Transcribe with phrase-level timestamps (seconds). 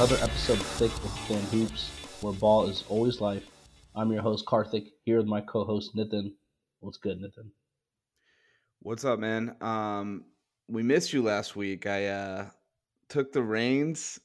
[0.00, 1.90] another episode of Thick with Thin Hoops,
[2.22, 3.46] where ball is always life.
[3.94, 6.32] I'm your host, Karthik, here with my co host, Nitin.
[6.78, 7.50] What's good, Nitin?
[8.78, 9.56] What's up, man?
[9.60, 10.24] Um,
[10.70, 11.86] we missed you last week.
[11.86, 12.46] I uh,
[13.10, 14.18] took the reins.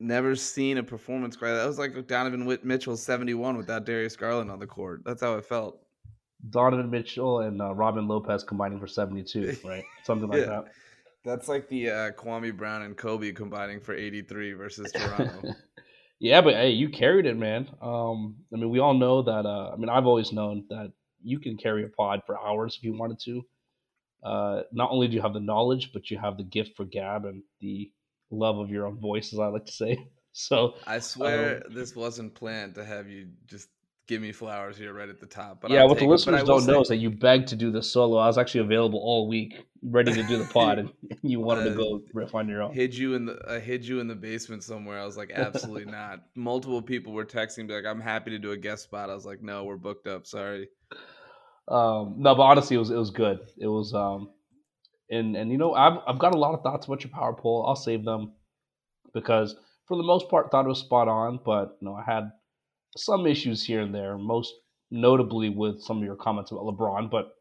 [0.00, 1.54] Never seen a performance quite.
[1.54, 5.00] That was like Donovan Mitchell 71 without Darius Garland on the court.
[5.06, 5.78] That's how it felt.
[6.50, 9.84] Donovan Mitchell and uh, Robin Lopez combining for 72, right?
[10.02, 10.46] Something like Yeah.
[10.46, 10.64] that.
[11.24, 15.54] That's like the uh, Kwame Brown and Kobe combining for 83 versus Toronto.
[16.18, 17.68] yeah, but hey, you carried it, man.
[17.80, 19.46] Um, I mean, we all know that.
[19.46, 20.92] Uh, I mean, I've always known that
[21.22, 23.42] you can carry a pod for hours if you wanted to.
[24.22, 27.24] Uh, not only do you have the knowledge, but you have the gift for gab
[27.24, 27.90] and the
[28.30, 29.96] love of your own voice, as I like to say.
[30.36, 33.68] So I swear this wasn't planned to have you just
[34.06, 35.60] give me flowers here right at the top.
[35.62, 36.06] But yeah, I'll what the take it.
[36.08, 38.18] But listeners don't know is that you begged to do this solo.
[38.18, 40.90] I was actually available all week, ready to do the pod, and
[41.22, 42.72] you wanted to Uh, go riff on your own.
[42.72, 44.98] hid you in the I hid you in the basement somewhere.
[45.00, 46.20] I was like, absolutely not.
[46.34, 49.10] Multiple people were texting me like, I'm happy to do a guest spot.
[49.10, 50.26] I was like, no, we're booked up.
[50.26, 50.68] Sorry.
[51.66, 53.38] Um, no, but honestly, it was it was good.
[53.58, 54.30] It was, um,
[55.10, 57.64] and and you know, I've I've got a lot of thoughts about your power poll.
[57.66, 58.34] I'll save them
[59.14, 59.56] because
[59.88, 61.40] for the most part, thought it was spot on.
[61.42, 62.30] But you know, I had
[62.96, 64.52] some issues here and there, most
[64.90, 67.10] notably with some of your comments about LeBron.
[67.10, 67.32] But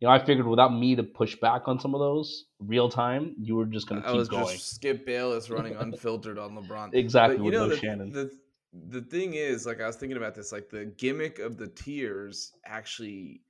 [0.00, 3.34] you know, I figured without me to push back on some of those real time,
[3.40, 4.56] you were just going to I keep was going.
[4.56, 6.94] just Skip Bayless running unfiltered on LeBron.
[6.94, 8.12] Exactly But with you know no the, Shannon.
[8.12, 8.30] the
[8.90, 12.52] the thing is, like I was thinking about this, like the gimmick of the tiers
[12.66, 13.42] actually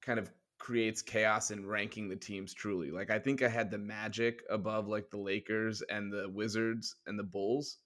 [0.00, 2.90] kind of creates chaos in ranking the teams truly.
[2.90, 7.18] Like I think I had the Magic above like the Lakers and the Wizards and
[7.18, 7.78] the Bulls.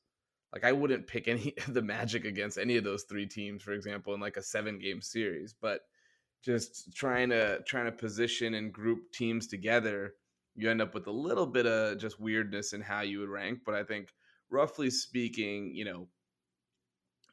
[0.54, 4.14] Like I wouldn't pick any the Magic against any of those three teams, for example,
[4.14, 5.54] in like a seven game series.
[5.60, 5.80] But
[6.44, 10.14] just trying to trying to position and group teams together,
[10.54, 13.60] you end up with a little bit of just weirdness in how you would rank.
[13.66, 14.10] But I think
[14.50, 16.08] roughly speaking, you know,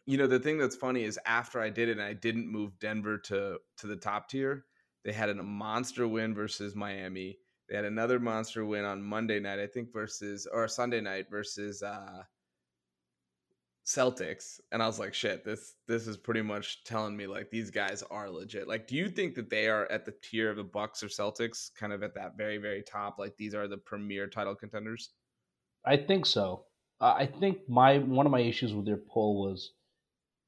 [0.08, 2.80] you know the thing that's funny is after I did it and I didn't move
[2.80, 4.66] Denver to to the top tier,
[5.06, 7.38] they had a monster win versus Miami.
[7.70, 11.84] They had another monster win on Monday night, I think, versus or Sunday night versus
[11.84, 12.24] uh
[13.96, 14.60] Celtics.
[14.72, 18.04] And I was like, shit, this this is pretty much telling me like these guys
[18.10, 18.68] are legit.
[18.68, 21.72] Like, do you think that they are at the tier of the Bucks or Celtics,
[21.78, 23.20] kind of at that very, very top?
[23.20, 25.12] Like these are the premier title contenders?
[25.86, 26.66] I think so.
[27.00, 29.72] Uh, I think my one of my issues with their poll was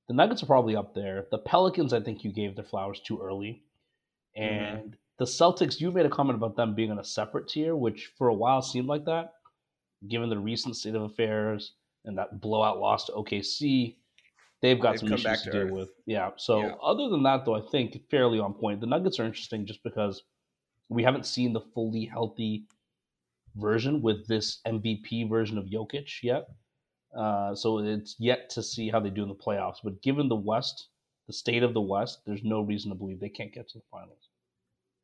[0.07, 1.25] the Nuggets are probably up there.
[1.31, 3.63] The Pelicans, I think you gave their flowers too early,
[4.37, 4.41] Mhm.
[4.43, 8.07] and the Celtics, you made a comment about them being on a separate tier, which
[8.17, 9.33] for a while seemed like that,
[10.07, 11.73] given the recent state of affairs
[12.05, 13.97] and that blowout loss to OKC.
[14.61, 15.89] They've got They've some issues to to deal with.
[16.05, 16.31] Yeah.
[16.37, 16.75] So Yeah.
[16.81, 18.79] other than that, though, I think fairly on point.
[18.79, 20.23] The Nuggets are interesting just because
[20.89, 22.65] we haven't seen the fully healthy
[23.55, 26.47] version with this MVP version of Jokic yet.
[27.15, 29.77] Uh, so it's yet to see how they do in the playoffs.
[29.83, 30.89] But given the West,
[31.27, 33.83] the state of the West, there's no reason to believe they can't get to the
[33.91, 34.29] finals.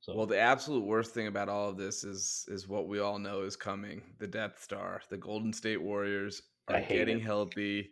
[0.02, 3.20] So Well, the absolute worst thing about all of this is is what we all
[3.20, 4.02] know is coming.
[4.20, 5.02] The Death Star.
[5.10, 7.24] The Golden State Warriors are getting it.
[7.24, 7.92] healthy.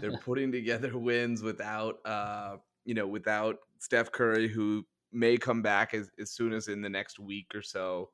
[0.00, 5.94] They're putting together wins without uh, you know, without Steph Curry who may come back
[5.94, 8.10] as, as soon as in the next week or so.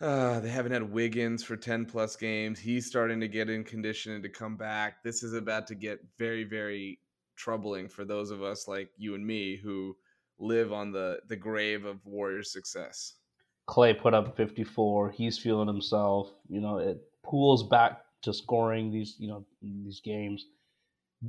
[0.00, 2.58] Uh, they haven't had Wiggins for 10 plus games.
[2.58, 5.02] He's starting to get in condition and to come back.
[5.04, 6.98] This is about to get very, very
[7.36, 9.96] troubling for those of us like you and me who
[10.38, 13.14] live on the the grave of Warriors success.
[13.68, 15.10] Klay put up 54.
[15.10, 16.32] He's feeling himself.
[16.48, 20.46] You know, it pulls back to scoring these, you know, these games.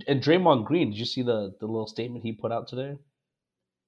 [0.08, 2.98] And Draymond Green, did you see the the little statement he put out today?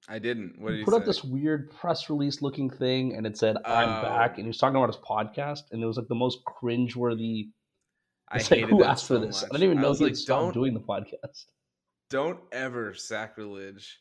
[0.10, 0.60] I didn't.
[0.60, 1.00] What did he he put say?
[1.00, 4.02] out this weird press release looking thing, and it said "I'm Oh.
[4.02, 7.52] back," and he was talking about his podcast, and it was like the most cringe-worthy.
[8.30, 9.44] I It's like, hated who that asked for this?
[9.44, 9.50] much.
[9.52, 11.46] I didn't even know was he like, stopped don't doing the podcast.
[12.10, 14.00] don't ever sacrilege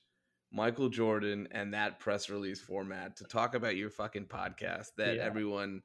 [0.50, 5.22] Michael Jordan and that press release format to talk about your fucking podcast that Yeah.
[5.22, 5.82] everyone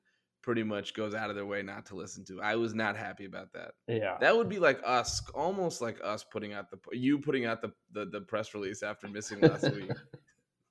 [0.47, 2.41] pretty much goes out of their way not to listen to.
[2.41, 3.71] I was not happy about that.
[3.89, 7.61] Yeah, That would be like us, almost like us putting out the you putting out
[7.61, 9.91] the the, the press release after missing last week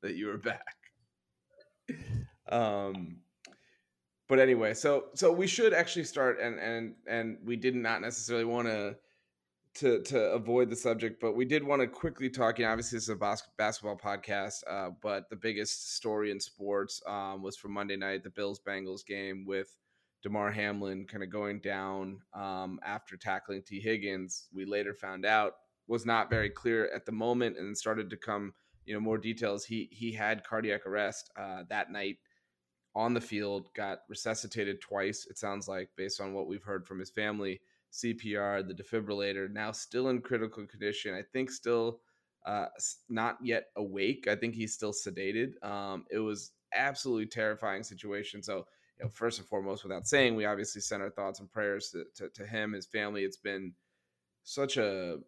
[0.01, 0.77] that you were back.
[2.49, 3.19] Um,
[4.31, 8.47] but anyway, so so we should actually start, and and and we did not necessarily
[8.47, 8.97] want to
[9.77, 12.59] to to avoid the subject, but we did want to quickly talk.
[12.59, 16.41] You know, obviously this is a bas- basketball podcast, uh, but the biggest story in
[16.41, 19.77] sports um, was from Monday night, the Bills Bengals game with
[20.23, 24.49] Damar Hamlin kind of going down um, after tackling Tee Higgins.
[24.53, 25.55] We later found out
[25.87, 28.55] was not very clear at the moment, and started to come
[28.87, 29.65] you know more details.
[29.65, 32.17] He he had cardiac arrest uh, that night
[32.95, 35.27] on the field, got resuscitated twice.
[35.29, 37.61] It sounds like based on what we've heard from his family.
[37.93, 41.15] CPR, the defibrillator, now still in critical condition.
[41.15, 42.01] I think still
[42.47, 42.67] uh,
[43.09, 44.27] not yet awake.
[44.29, 45.63] I think he's still sedated.
[45.65, 48.43] Um, it was absolutely terrifying situation.
[48.43, 48.67] So,
[48.99, 52.05] you know, first and foremost, without saying, we obviously send our thoughts and prayers to,
[52.17, 53.25] to, to him, his family.
[53.25, 53.73] It's been
[54.45, 55.19] such a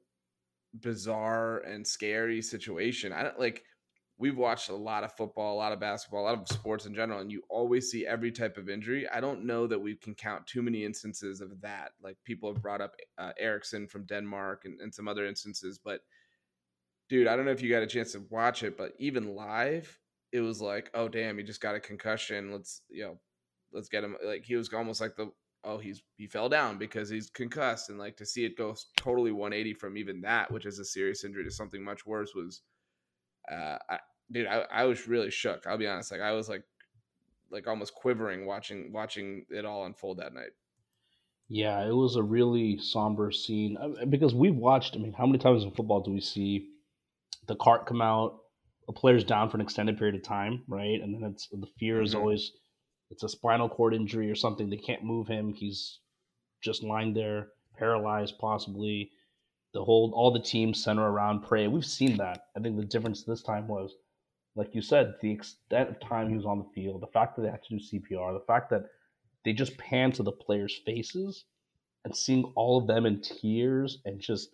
[0.81, 3.13] bizarre and scary situation.
[3.13, 3.65] I don't like
[4.19, 6.95] we've watched a lot of football, a lot of basketball, a lot of sports in
[6.95, 9.09] general, and you always see every type of injury.
[9.09, 11.93] I don't know that we can count too many instances of that.
[12.03, 16.01] Like people have brought up uh, Eriksen from Denmark and, and some other instances, but
[17.09, 19.99] dude, I don't know if you got a chance to watch it, but even live,
[20.33, 22.53] it was like, oh damn, he just got a concussion.
[22.53, 23.19] Let's you know,
[23.73, 24.17] let's get him.
[24.25, 25.31] Like he was almost like the
[25.65, 29.33] oh he's he fell down because he's concussed, and like to see it go totally
[29.33, 32.63] 180 from even that, which is a serious injury, to something much worse was
[33.51, 33.99] uh, I,
[34.31, 35.67] dude, I, I was really shook.
[35.67, 36.13] I'll be honest.
[36.13, 36.63] Like I was like,
[37.51, 40.51] like almost quivering watching watching it all unfold that night.
[41.49, 44.97] Yeah, it was a really somber scene uh, because we've watched.
[44.97, 46.69] I mean, how many times in football do we see
[47.47, 48.39] the cart come out,
[48.89, 51.01] a player's down for an extended period of time, right?
[51.01, 52.21] And then it's the fear is mm-hmm.
[52.21, 52.53] always
[53.11, 54.69] it's a spinal cord injury or something.
[54.69, 55.55] They can't move him.
[55.55, 56.01] He's
[56.63, 57.49] just lying there,
[57.79, 59.11] paralyzed, possibly
[59.73, 61.67] the whole all the teams center around pray.
[61.69, 62.47] We've seen that.
[62.57, 63.95] I think the difference this time was,
[64.57, 67.43] like you said, the extent of time he was on the field, the fact that
[67.43, 68.85] they had to do CPR, the fact that
[69.45, 71.45] they just pan to the players' faces
[72.05, 74.51] and seeing all of them in tears and just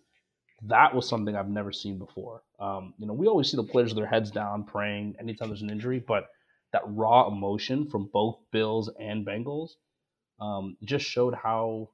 [0.63, 2.41] that was something I've never seen before.
[2.59, 5.61] Um, you know, we always see the players with their heads down praying anytime there's
[5.61, 6.27] an injury, but
[6.71, 9.71] that raw emotion from both Bills and Bengals
[10.39, 11.89] um, just showed how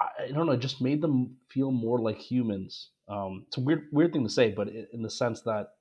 [0.00, 2.90] I don't know, it just made them feel more like humans.
[3.08, 5.74] Um, it's a weird, weird thing to say, but in the sense that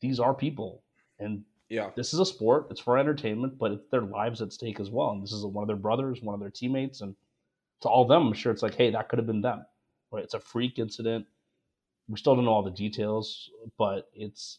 [0.00, 0.82] these are people,
[1.18, 2.66] and yeah, this is a sport.
[2.70, 5.10] It's for entertainment, but it's their lives at stake as well.
[5.10, 7.14] And this is one of their brothers, one of their teammates, and
[7.82, 9.64] to all of them, I'm sure it's like, hey, that could have been them.
[10.10, 10.24] Right?
[10.24, 11.26] It's a freak incident.
[12.08, 14.58] We still don't know all the details, but it's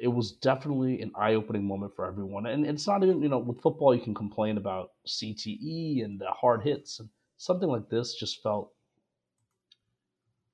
[0.00, 2.46] it was definitely an eye-opening moment for everyone.
[2.46, 6.30] And it's not even you know with football you can complain about CTE and the
[6.30, 7.08] hard hits and
[7.42, 8.70] something like this just felt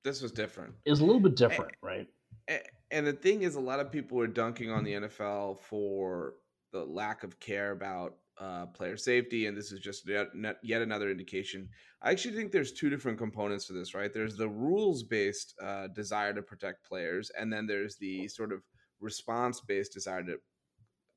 [0.03, 0.73] this was different.
[0.85, 2.07] It was a little bit different, and, right?
[2.89, 6.33] And the thing is, a lot of people were dunking on the NFL for
[6.71, 10.29] the lack of care about uh, player safety, and this is just yet,
[10.63, 11.69] yet another indication.
[12.01, 14.11] I actually think there's two different components to this, right?
[14.11, 18.63] There's the rules based uh, desire to protect players, and then there's the sort of
[18.99, 20.37] response based desire to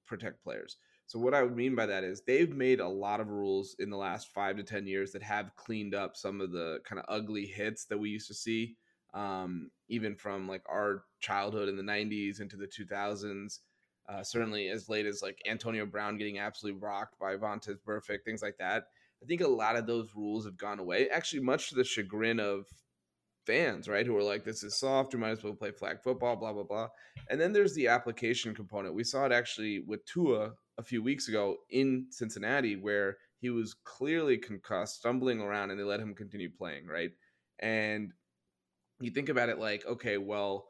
[0.06, 0.76] protect players.
[1.12, 3.91] So what I would mean by that is they've made a lot of rules in
[3.91, 7.05] the last five to ten years that have cleaned up some of the kind of
[7.06, 8.76] ugly hits that we used to see,
[9.12, 13.59] um, even from like our childhood in the '90s into the 2000s.
[14.09, 18.41] Uh, certainly as late as like Antonio Brown getting absolutely rocked by Vontaze Burfict, things
[18.41, 18.85] like that.
[19.23, 22.41] I think a lot of those rules have gone away, actually, much to the chagrin
[22.41, 22.64] of
[23.44, 24.06] fans, right?
[24.06, 26.62] Who are like, this is soft, we might as well play flag football, blah, blah,
[26.62, 26.88] blah.
[27.29, 28.94] And then there's the application component.
[28.94, 33.74] We saw it actually with Tua a few weeks ago in Cincinnati where he was
[33.74, 37.10] clearly concussed, stumbling around, and they let him continue playing, right?
[37.58, 38.12] And
[39.00, 40.66] you think about it like, okay, well,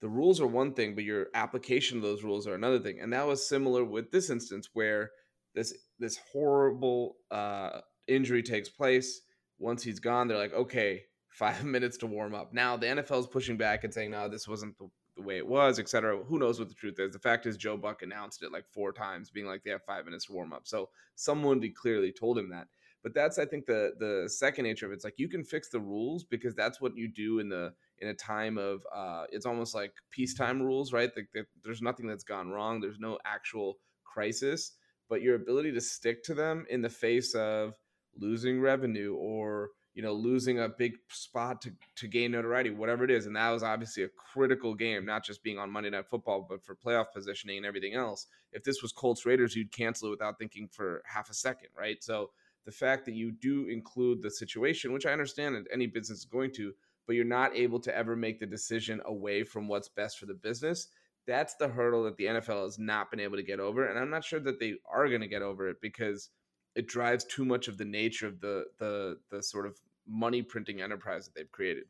[0.00, 3.00] the rules are one thing, but your application of those rules are another thing.
[3.00, 5.10] And that was similar with this instance where
[5.54, 9.20] this this horrible uh, injury takes place.
[9.58, 12.52] Once he's gone, they're like, okay, five minutes to warm up.
[12.52, 14.88] Now the NFL is pushing back and saying, no, this wasn't the
[15.18, 16.22] the way it was, etc.
[16.24, 17.12] Who knows what the truth is?
[17.12, 20.04] The fact is, Joe Buck announced it like four times, being like they have five
[20.04, 20.62] minutes warm up.
[20.66, 22.68] So someone clearly told him that.
[23.02, 24.96] But that's I think the the second nature of it.
[24.96, 28.08] It's like you can fix the rules because that's what you do in the in
[28.08, 31.10] a time of uh, it's almost like peacetime rules, right?
[31.16, 32.80] Like there's nothing that's gone wrong.
[32.80, 34.72] There's no actual crisis,
[35.08, 37.74] but your ability to stick to them in the face of
[38.16, 43.10] losing revenue or you know, losing a big spot to, to gain notoriety, whatever it
[43.10, 43.26] is.
[43.26, 46.64] And that was obviously a critical game, not just being on Monday Night Football, but
[46.64, 48.28] for playoff positioning and everything else.
[48.52, 52.00] If this was Colts Raiders, you'd cancel it without thinking for half a second, right?
[52.00, 52.30] So
[52.64, 56.26] the fact that you do include the situation, which I understand that any business is
[56.26, 56.74] going to,
[57.08, 60.34] but you're not able to ever make the decision away from what's best for the
[60.34, 60.86] business.
[61.26, 63.88] That's the hurdle that the NFL has not been able to get over.
[63.88, 66.30] And I'm not sure that they are going to get over it because
[66.76, 69.76] it drives too much of the nature of the the the sort of
[70.08, 71.84] money printing enterprise that they've created.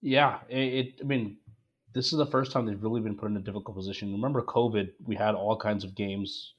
[0.00, 1.36] Yeah, it, I mean,
[1.94, 4.12] this is the first time they've really been put in a difficult position.
[4.12, 6.54] Remember COVID, we had all kinds of games,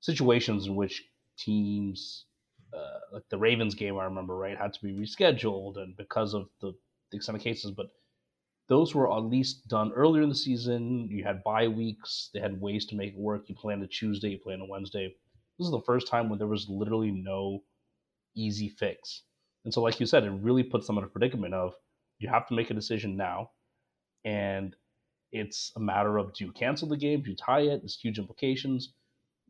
[0.00, 1.04] situations in which
[1.38, 2.24] teams,
[2.72, 6.48] uh, like the Ravens game, I remember, right, had to be rescheduled and because of
[6.60, 6.72] the,
[7.10, 7.88] the extent of cases, but
[8.68, 11.08] those were at least done earlier in the season.
[11.10, 12.30] You had bye weeks.
[12.32, 13.48] They had ways to make it work.
[13.48, 15.14] You on a Tuesday, you on a Wednesday.
[15.58, 17.64] This is the first time when there was literally no
[18.36, 19.22] easy fix.
[19.68, 21.74] And so, like you said, it really puts them in a predicament of
[22.20, 23.50] you have to make a decision now.
[24.24, 24.74] And
[25.30, 27.20] it's a matter of do you cancel the game?
[27.20, 27.82] Do you tie it?
[27.82, 28.94] There's huge implications.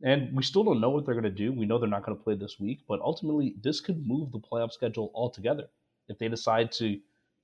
[0.03, 1.53] And we still don't know what they're going to do.
[1.53, 4.41] We know they're not going to play this week, but ultimately, this could move the
[4.41, 5.69] playoff schedule altogether.
[6.09, 6.99] If they decide to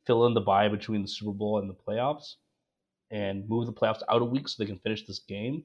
[0.05, 2.33] fill in the bye between the Super Bowl and the playoffs
[3.09, 5.63] and move the playoffs out a week so they can finish this game,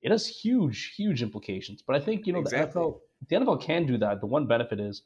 [0.00, 1.82] it has huge, huge implications.
[1.86, 2.72] But I think, you know, exactly.
[2.72, 4.20] the NFL the NFL can do that.
[4.20, 5.02] The one benefit is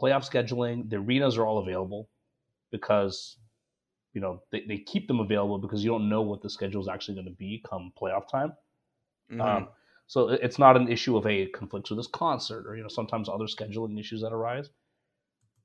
[0.00, 2.08] playoff scheduling, the arenas are all available
[2.70, 3.38] because
[4.12, 6.88] you know they, they keep them available because you don't know what the schedule is
[6.88, 8.52] actually going to be come playoff time.
[9.30, 9.40] Mm-hmm.
[9.40, 9.68] Um,
[10.06, 13.28] so it's not an issue of a conflicts with this concert or you know sometimes
[13.28, 14.68] other scheduling issues that arise.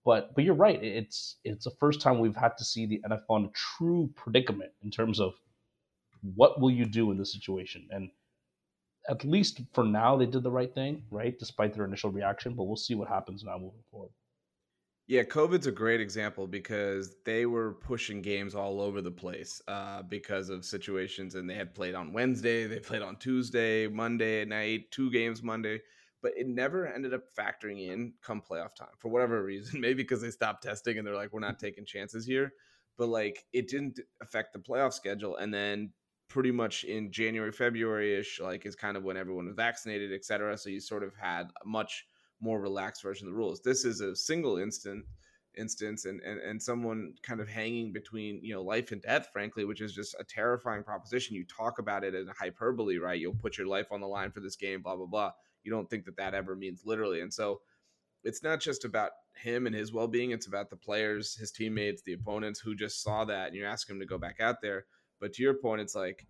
[0.04, 0.84] But but you're right.
[0.84, 4.72] It's it's the first time we've had to see the NFL in a true predicament
[4.84, 5.34] in terms of
[6.36, 7.88] what will you do in this situation.
[7.92, 8.10] And
[9.10, 11.38] at least for now, they did the right thing, right?
[11.38, 12.56] Despite their initial reaction.
[12.56, 14.12] But we'll see what happens now moving forward.
[15.12, 20.03] Yeah, COVID's a great example because they were pushing games all over the place uh,
[20.03, 24.48] because of situations, and they had played on Wednesday, they played on Tuesday, Monday at
[24.48, 25.82] night, two games Monday,
[26.22, 29.82] but it never ended up factoring in come playoff time for whatever reason.
[29.82, 32.53] Maybe because they stopped testing and they're like, we're not taking chances here,
[32.98, 35.36] but like it didn't affect the playoff schedule.
[35.36, 35.91] And then
[36.30, 40.24] pretty much in January, February ish, like is kind of when everyone was vaccinated, et
[40.24, 40.58] cetera.
[40.58, 42.06] So you sort of had much
[42.41, 43.62] more relaxed version of the rules.
[43.62, 45.05] This is a single instant
[45.57, 49.65] instance and, and and someone kind of hanging between you know life and death frankly
[49.65, 51.36] which is just a terrifying proposition.
[51.36, 53.19] You talk about it in hyperbole right?
[53.19, 55.31] You'll put your life on the line for this game blah blah blah.
[55.63, 57.21] You don't think that that ever means literally.
[57.21, 57.62] And so
[58.24, 62.13] it's not just about him and his well-being it's about the players his teammates the
[62.13, 64.86] opponents who just saw that and you're asking him to go back out there.
[65.19, 66.27] But to your point it's like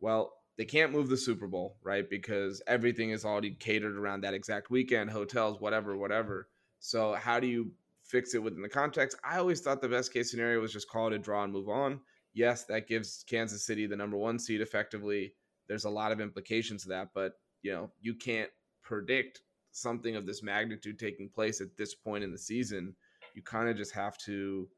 [0.00, 2.10] well they can't move the Super Bowl, right?
[2.10, 6.48] Because everything is already catered around that exact weekend, hotels, whatever, whatever.
[6.80, 7.70] So how do you
[8.02, 9.16] fix it within the context?
[9.22, 11.68] I always thought the best case scenario was just call it a draw and move
[11.68, 12.00] on.
[12.34, 15.32] Yes, that gives Kansas City the number one seed effectively.
[15.68, 18.50] There's a lot of implications to that, but you know, you can't
[18.82, 22.94] predict something of this magnitude taking place at this point in the season.
[23.34, 24.68] You kind of just have to,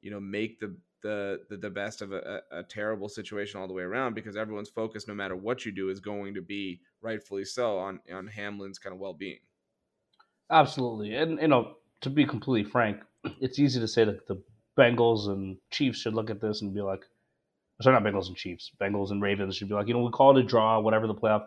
[0.00, 0.74] you know, make the
[1.06, 4.68] the the, the best of a, a, terrible situation all the way around because everyone's
[4.68, 8.78] focus, no matter what you do, is going to be rightfully so on on Hamlin's
[8.78, 9.38] kind of well being.
[10.50, 12.98] Absolutely, and you know, to be completely frank,
[13.40, 14.42] it's easy to say that the
[14.76, 17.04] Bengals and Chiefs should look at this and be like,
[17.80, 20.36] sorry, not Bengals and Chiefs, Bengals and Ravens should be like, you know, we call
[20.36, 21.46] it a draw, whatever the playoff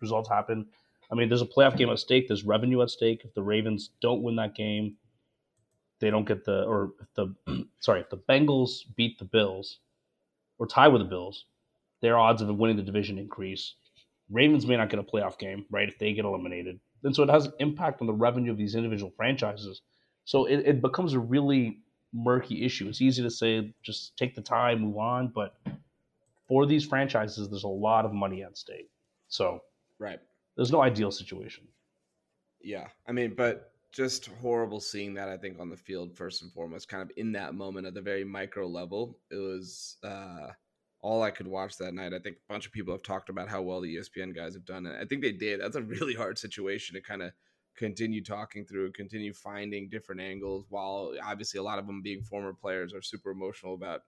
[0.00, 0.66] results happen.
[1.10, 2.26] I mean, there's a playoff game at stake.
[2.26, 3.22] There's revenue at stake.
[3.24, 4.96] If the Ravens don't win that game,
[6.00, 7.34] they don't get the or if the
[7.80, 9.78] sorry if the Bengals beat the Bills
[10.58, 11.44] or tie with the Bills,
[12.00, 13.74] their odds of winning the division increase.
[14.30, 15.88] Ravens may not get a playoff game, right?
[15.88, 18.74] If they get eliminated, and so it has an impact on the revenue of these
[18.74, 19.82] individual franchises.
[20.24, 21.78] So it, it becomes a really
[22.12, 22.88] murky issue.
[22.88, 25.54] It's easy to say just take the time, move on, but
[26.48, 28.90] for these franchises, there's a lot of money at stake.
[29.28, 29.62] So
[29.98, 30.18] right,
[30.56, 31.64] there's no ideal situation.
[32.60, 36.52] Yeah, I mean, but just horrible seeing that i think on the field first and
[36.52, 39.18] foremost kind of in that moment at the very micro level.
[39.30, 40.48] It was uh
[41.00, 42.12] all i could watch that night.
[42.12, 44.66] I think a bunch of people have talked about how well the espn guys have
[44.66, 45.60] done it i think they did.
[45.60, 47.32] That's a really hard situation to kind of
[47.74, 52.52] continue talking through continue finding different angles while obviously a lot of them being former
[52.52, 54.02] players are super emotional about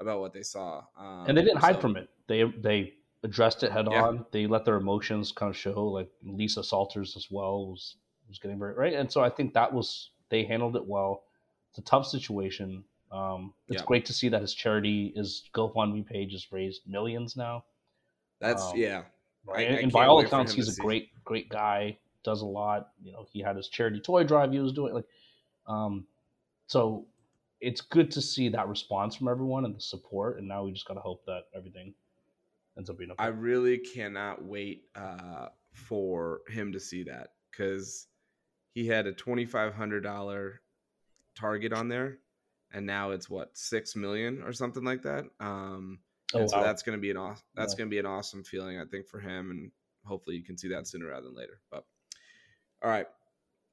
[0.00, 2.08] about what they saw um, and they didn't so, hide from it.
[2.26, 4.02] They they addressed it head yeah.
[4.02, 4.26] on.
[4.32, 7.96] They let their emotions kind of show like lisa salters as well was
[8.28, 11.24] was getting very right, and so I think that was they handled it well.
[11.70, 12.84] It's a tough situation.
[13.10, 13.86] Um, it's yeah.
[13.86, 17.64] great to see that his charity, his GoFundMe page, has raised millions now.
[18.40, 19.02] That's um, yeah.
[19.46, 19.70] Right?
[19.70, 20.82] I, I and by all accounts, he's a see.
[20.82, 21.98] great, great guy.
[22.24, 22.90] Does a lot.
[23.02, 24.52] You know, he had his charity toy drive.
[24.52, 25.06] He was doing like,
[25.66, 26.06] um,
[26.66, 27.06] so
[27.60, 30.38] it's good to see that response from everyone and the support.
[30.38, 31.94] And now we just gotta hope that everything
[32.76, 33.24] ends up being okay.
[33.24, 38.06] I really cannot wait uh, for him to see that because
[38.78, 40.60] he had a twenty five hundred dollar
[41.36, 42.18] target on there,
[42.72, 45.24] and now it's what six million or something like that.
[45.40, 45.98] Um,
[46.32, 46.62] oh, and so wow.
[46.62, 47.42] that's going to be an awesome.
[47.56, 47.78] That's yeah.
[47.78, 49.72] going to be an awesome feeling, I think, for him, and
[50.04, 51.60] hopefully you can see that sooner rather than later.
[51.72, 51.84] But
[52.80, 53.08] all right,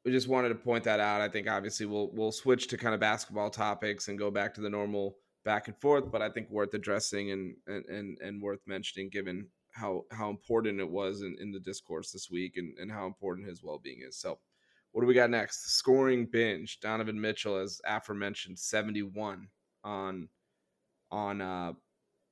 [0.03, 1.21] we just wanted to point that out.
[1.21, 4.61] I think obviously we'll we'll switch to kind of basketball topics and go back to
[4.61, 8.61] the normal back and forth, but I think worth addressing and and and, and worth
[8.65, 12.91] mentioning given how how important it was in, in the discourse this week and, and
[12.91, 14.17] how important his well being is.
[14.17, 14.39] So
[14.95, 15.75] what do we got next?
[15.75, 16.79] Scoring binge.
[16.79, 19.49] Donovan Mitchell, as aforementioned, 71
[19.83, 20.29] on
[21.11, 21.73] on uh,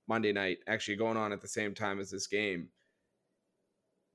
[0.08, 2.70] Monday night, actually going on at the same time as this game.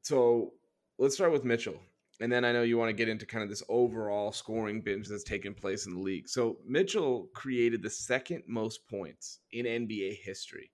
[0.00, 0.54] So
[0.98, 1.78] let's start with Mitchell.
[2.20, 5.08] and then I know you want to get into kind of this overall scoring binge
[5.08, 6.26] that's taken place in the league.
[6.26, 10.70] So Mitchell created the second most points in NBA history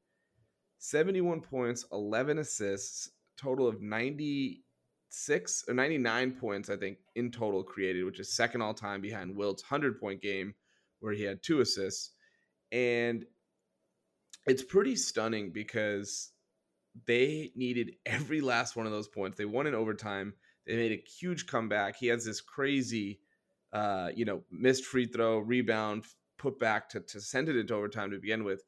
[0.78, 3.82] 71 points, 11 assists, total of
[5.14, 9.36] 96 or 99 points, I think, in total created, which is second all time behind
[9.36, 10.54] Wilt's 100 point game,
[11.00, 12.10] where he had two assists.
[12.72, 13.24] And
[14.46, 16.32] it's pretty stunning because
[17.06, 19.38] they needed every last one of those points.
[19.38, 20.34] They won in overtime.
[20.66, 21.96] They made a huge comeback.
[21.96, 23.20] He has this crazy,
[23.72, 26.04] uh, you know, missed free throw, rebound,
[26.38, 28.64] put back to, to send it into overtime to begin with.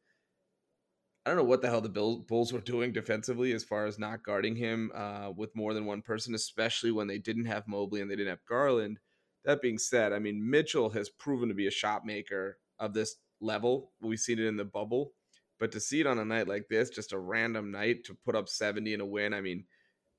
[1.26, 4.22] I don't know what the hell the Bulls were doing defensively as far as not
[4.22, 8.08] guarding him uh, with more than one person, especially when they didn't have Mobley and
[8.08, 9.00] they didn't have Garland.
[9.44, 13.16] That being said, I mean, Mitchell has proven to be a shot maker of this
[13.40, 13.90] level.
[14.00, 15.14] We've seen it in the bubble.
[15.58, 18.36] But to see it on a night like this, just a random night to put
[18.36, 19.64] up 70 in a win, I mean,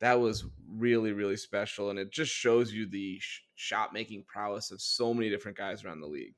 [0.01, 1.89] that was really, really special.
[1.89, 5.85] And it just shows you the sh- shot making prowess of so many different guys
[5.85, 6.35] around the league.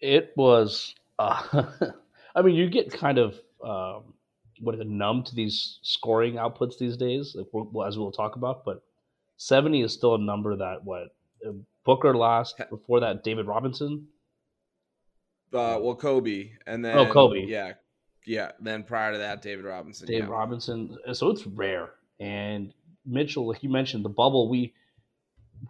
[0.00, 1.64] It was, uh,
[2.34, 4.14] I mean, you get kind of, um,
[4.60, 8.36] what is it, numb to these scoring outputs these days, like we'll, as we'll talk
[8.36, 8.64] about.
[8.64, 8.82] But
[9.36, 11.14] 70 is still a number that, what,
[11.46, 11.52] uh,
[11.84, 14.06] Booker last, before that, David Robinson
[15.54, 17.74] uh, well, Kobe, and oh, then oh, Kobe, yeah,
[18.26, 18.52] yeah.
[18.60, 20.06] Then prior to that, David Robinson.
[20.06, 20.34] David yeah.
[20.34, 20.96] Robinson.
[21.12, 21.90] So it's rare.
[22.20, 22.72] And
[23.04, 24.48] Mitchell, like you mentioned, the bubble.
[24.48, 24.72] We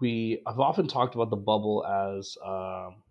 [0.00, 3.02] we I've often talked about the bubble as um,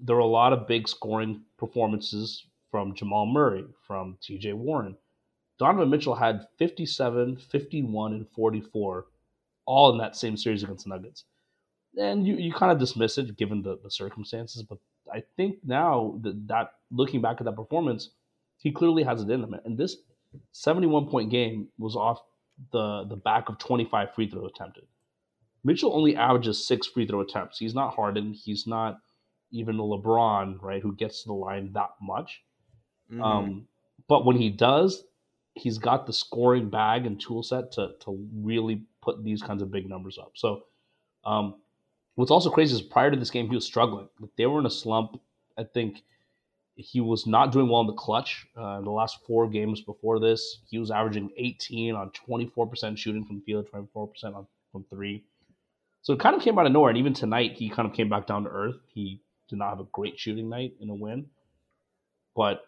[0.00, 4.52] there were a lot of big scoring performances from Jamal Murray, from T.J.
[4.54, 4.96] Warren.
[5.58, 9.06] Donovan Mitchell had 57, 51, and 44,
[9.66, 11.24] all in that same series against the Nuggets.
[11.98, 14.78] And you, you kind of dismiss it given the, the circumstances, but
[15.12, 18.10] I think now that, that looking back at that performance,
[18.58, 19.54] he clearly has it in him.
[19.64, 19.96] And this
[20.52, 22.20] 71 point game was off
[22.72, 24.84] the the back of 25 free throw attempted.
[25.64, 27.58] Mitchell only averages six free throw attempts.
[27.58, 28.32] He's not Harden.
[28.32, 29.00] He's not
[29.50, 32.42] even a LeBron, right, who gets to the line that much.
[33.10, 33.22] Mm-hmm.
[33.22, 33.68] Um,
[34.08, 35.04] but when he does,
[35.54, 39.70] he's got the scoring bag and tool set to to really put these kinds of
[39.70, 40.32] big numbers up.
[40.34, 40.64] So
[41.24, 41.54] um,
[42.18, 44.08] What's also crazy is prior to this game, he was struggling.
[44.36, 45.20] They were in a slump.
[45.56, 46.02] I think
[46.74, 48.44] he was not doing well in the clutch.
[48.56, 53.24] Uh, in the last four games before this, he was averaging 18 on 24% shooting
[53.24, 55.22] from field, 24% on, from three.
[56.02, 56.88] So it kind of came out of nowhere.
[56.88, 58.80] And even tonight, he kind of came back down to earth.
[58.92, 61.24] He did not have a great shooting night in a win,
[62.34, 62.62] but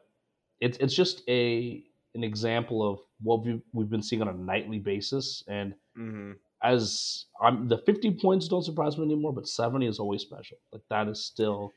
[0.60, 1.82] it's it's just a
[2.14, 5.44] an example of what we've, we've been seeing on a nightly basis.
[5.48, 10.22] And mm-hmm as I'm the 50 points don't surprise me anymore, but 70 is always
[10.22, 10.58] special.
[10.72, 11.72] Like that is still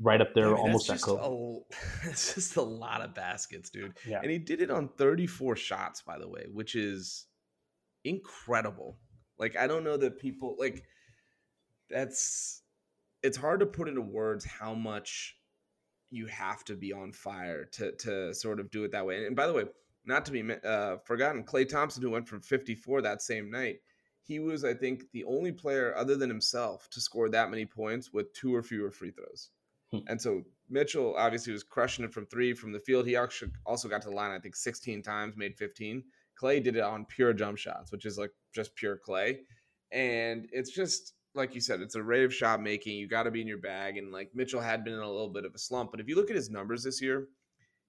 [0.00, 1.64] right up there, I mean, almost at Kobe.
[2.04, 3.94] It's just a lot of baskets, dude.
[4.06, 4.20] Yeah.
[4.22, 7.26] And he did it on 34 shots, by the way, which is
[8.04, 8.96] incredible.
[9.38, 10.84] Like I don't know that people like
[11.88, 12.62] that's
[13.22, 15.36] it's hard to put into words how much
[16.10, 19.26] you have to be on fire to to sort of do it that way.
[19.26, 19.64] And by the way,
[20.04, 23.80] not to be uh, forgotten, Klay Thompson, who went from 54 that same night,
[24.22, 28.12] he was, I think, the only player other than himself to score that many points
[28.12, 29.50] with two or fewer free throws.
[29.90, 29.98] Hmm.
[30.08, 33.06] And so Mitchell obviously was crushing it from three from the field.
[33.06, 36.02] He actually also got to the line, I think, 16 times, made 15.
[36.40, 39.38] Klay did it on pure jump shots, which is like just pure Klay.
[39.92, 42.96] And it's just like you said, it's a of shot making.
[42.96, 43.96] You got to be in your bag.
[43.96, 45.90] And like Mitchell had been in a little bit of a slump.
[45.90, 47.28] But if you look at his numbers this year,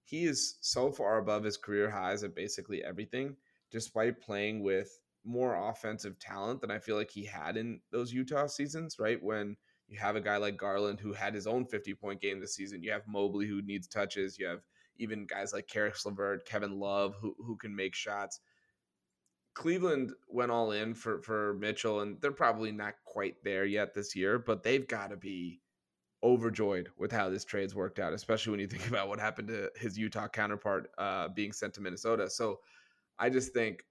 [0.04, 3.36] he is so far above his career highs at basically everything,
[3.72, 4.90] despite playing with
[5.24, 9.22] more offensive talent than I feel like he had in those Utah seasons, right?
[9.22, 9.56] When
[9.88, 12.84] you have a guy like Garland who had his own 50 point game this season,
[12.84, 14.62] you have Mobley who needs touches, you have
[14.98, 18.40] even guys like Caris LeVert, Kevin Love who, who can make shots.
[19.54, 24.16] Cleveland went all in for, for Mitchell, and they're probably not quite there yet this
[24.16, 25.60] year, but they've got to be
[26.24, 29.70] overjoyed with how this trade's worked out, especially when you think about what happened to
[29.76, 32.30] his Utah counterpart uh, being sent to Minnesota.
[32.30, 32.60] So
[33.20, 33.84] I just think,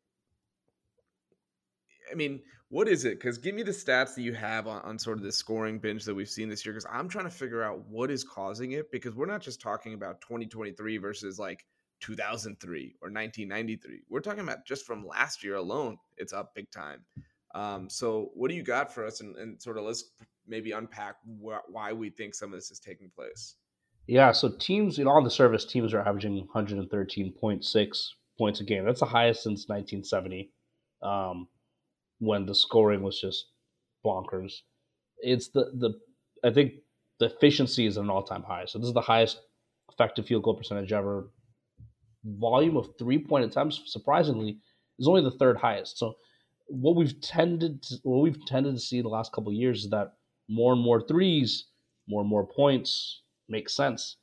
[2.10, 3.18] I mean, what is it?
[3.18, 6.04] Because give me the stats that you have on, on sort of the scoring binge
[6.04, 6.72] that we've seen this year.
[6.72, 8.90] Because I'm trying to figure out what is causing it.
[8.90, 11.66] Because we're not just talking about 2023 versus like
[12.00, 14.02] 2003 or 1993.
[14.08, 15.96] We're talking about just from last year alone.
[16.16, 17.04] It's up big time.
[17.54, 19.20] Um, so what do you got for us?
[19.20, 20.04] And, and sort of let's
[20.46, 23.56] maybe unpack wh- why we think some of this is taking place.
[24.06, 28.08] Yeah, so teams in all the service teams are averaging 113.6
[28.38, 28.84] points a game.
[28.84, 30.50] That's the highest since 1970,
[31.02, 31.46] um,
[32.18, 33.46] when the scoring was just
[34.04, 34.52] bonkers.
[35.18, 36.00] It's the the
[36.42, 36.72] I think
[37.18, 38.64] the efficiency is at an all time high.
[38.66, 39.40] So this is the highest
[39.92, 41.30] effective field goal percentage ever.
[42.24, 44.58] Volume of three point attempts, surprisingly,
[44.98, 45.98] is only the third highest.
[45.98, 46.16] So
[46.66, 50.14] what we've tended to, what we've tended to see the last couple years is that
[50.48, 51.66] more and more threes,
[52.06, 54.16] more and more points make sense.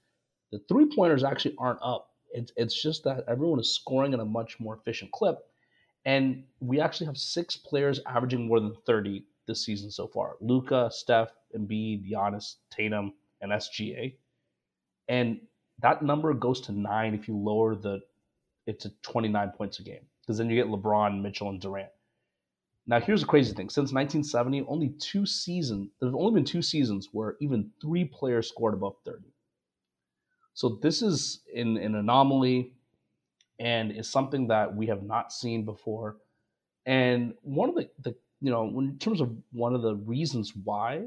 [0.51, 2.11] The three pointers actually aren't up.
[2.31, 5.39] It's it's just that everyone is scoring at a much more efficient clip,
[6.05, 10.89] and we actually have six players averaging more than thirty this season so far: Luka,
[10.91, 14.15] Steph, Embiid, Giannis, Tatum, and SGA.
[15.07, 15.39] And
[15.81, 18.01] that number goes to nine if you lower the
[18.65, 21.89] it to 29 points a game because then you get LeBron, Mitchell, and Durant.
[22.85, 25.89] Now, here's the crazy thing: since 1970, only two seasons.
[25.99, 29.19] there've only been two seasons where even three players scored above 30.
[30.53, 32.73] So this is an, an anomaly,
[33.59, 36.17] and is something that we have not seen before.
[36.85, 41.05] And one of the, the you know, in terms of one of the reasons why,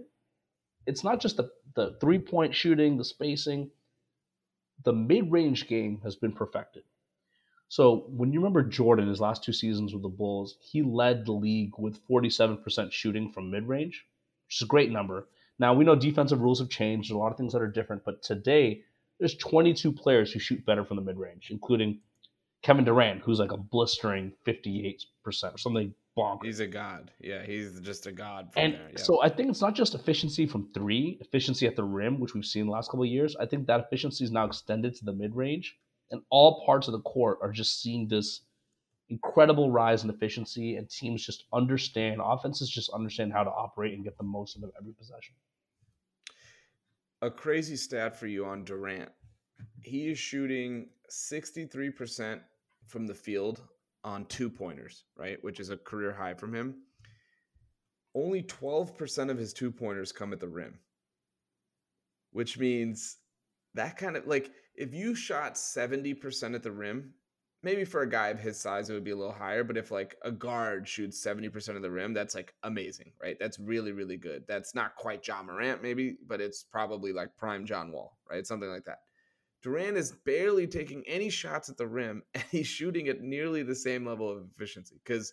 [0.86, 3.70] it's not just the the three point shooting, the spacing.
[4.84, 6.84] The mid range game has been perfected.
[7.68, 11.32] So when you remember Jordan, his last two seasons with the Bulls, he led the
[11.32, 14.06] league with 47% shooting from mid range,
[14.46, 15.28] which is a great number.
[15.58, 18.04] Now we know defensive rules have changed, There's a lot of things that are different,
[18.04, 18.82] but today
[19.18, 22.00] there's 22 players who shoot better from the mid range, including
[22.62, 26.44] Kevin Durant, who's like a blistering 58% or something bonkers.
[26.44, 27.10] He's a god.
[27.20, 28.50] Yeah, he's just a god.
[28.56, 28.90] and there.
[28.96, 32.44] so I think it's not just efficiency from three, efficiency at the rim, which we've
[32.44, 33.36] seen the last couple of years.
[33.36, 35.76] I think that efficiency is now extended to the mid range
[36.10, 38.42] and all parts of the court are just seeing this
[39.08, 44.04] incredible rise in efficiency and teams just understand offenses just understand how to operate and
[44.04, 45.34] get the most out of every possession
[47.22, 49.10] a crazy stat for you on durant
[49.82, 52.40] he is shooting 63%
[52.86, 53.62] from the field
[54.04, 56.74] on two pointers right which is a career high from him
[58.14, 60.78] only 12% of his two pointers come at the rim
[62.32, 63.18] which means
[63.74, 67.12] that kind of like if you shot 70% at the rim,
[67.62, 69.62] maybe for a guy of his size, it would be a little higher.
[69.64, 73.36] But if like a guard shoots 70% of the rim, that's like amazing, right?
[73.38, 74.44] That's really, really good.
[74.48, 78.46] That's not quite Ja Morant, maybe, but it's probably like prime John Wall, right?
[78.46, 79.00] Something like that.
[79.62, 83.74] Durant is barely taking any shots at the rim, and he's shooting at nearly the
[83.74, 85.32] same level of efficiency because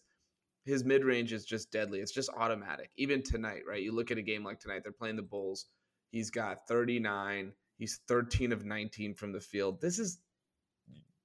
[0.66, 2.00] his mid range is just deadly.
[2.00, 2.92] It's just automatic.
[2.98, 3.82] Even tonight, right?
[3.82, 5.68] You look at a game like tonight, they're playing the Bulls.
[6.12, 7.54] He's got 39.
[7.78, 9.80] He's 13 of 19 from the field.
[9.80, 10.20] This is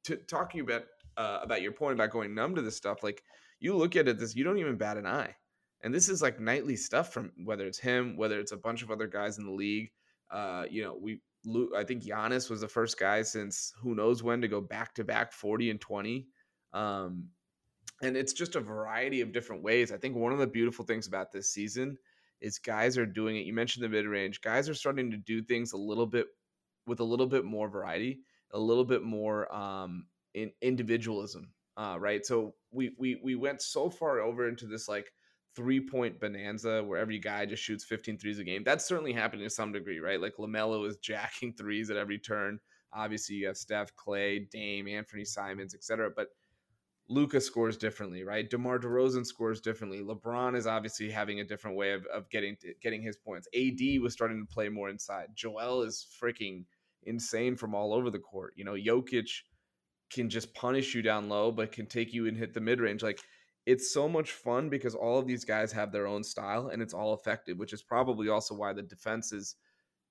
[0.04, 0.84] to talking about
[1.16, 3.02] uh, about your point about going numb to this stuff.
[3.02, 3.22] Like
[3.58, 5.34] you look at it, this you don't even bat an eye,
[5.82, 8.90] and this is like nightly stuff from whether it's him, whether it's a bunch of
[8.90, 9.90] other guys in the league.
[10.30, 11.20] Uh, you know, we
[11.76, 15.04] I think Giannis was the first guy since who knows when to go back to
[15.04, 16.26] back 40 and 20.
[16.72, 17.28] Um,
[18.02, 19.92] and it's just a variety of different ways.
[19.92, 21.96] I think one of the beautiful things about this season
[22.40, 23.46] is guys are doing it.
[23.46, 24.40] You mentioned the mid range.
[24.40, 26.26] Guys are starting to do things a little bit
[26.86, 28.20] with a little bit more variety,
[28.52, 32.26] a little bit more um, in individualism, uh, right?
[32.26, 35.12] So we we we went so far over into this like
[35.54, 38.64] three point bonanza where every guy just shoots 15 threes a game.
[38.64, 40.20] That's certainly happening to some degree, right?
[40.20, 42.58] Like LaMelo is jacking threes at every turn.
[42.92, 46.10] Obviously, you have Steph, Klay, Dame, Anthony Simons, etc.
[46.14, 46.28] But
[47.08, 48.48] Luka scores differently, right?
[48.48, 50.00] DeMar DeRozan scores differently.
[50.00, 53.48] LeBron is obviously having a different way of, of getting getting his points.
[53.54, 55.28] AD was starting to play more inside.
[55.34, 56.64] Joel is freaking
[57.04, 58.54] insane from all over the court.
[58.56, 59.28] You know, Jokic
[60.10, 63.02] can just punish you down low, but can take you and hit the mid range.
[63.02, 63.20] Like
[63.66, 66.94] it's so much fun because all of these guys have their own style and it's
[66.94, 69.56] all effective, which is probably also why the defense is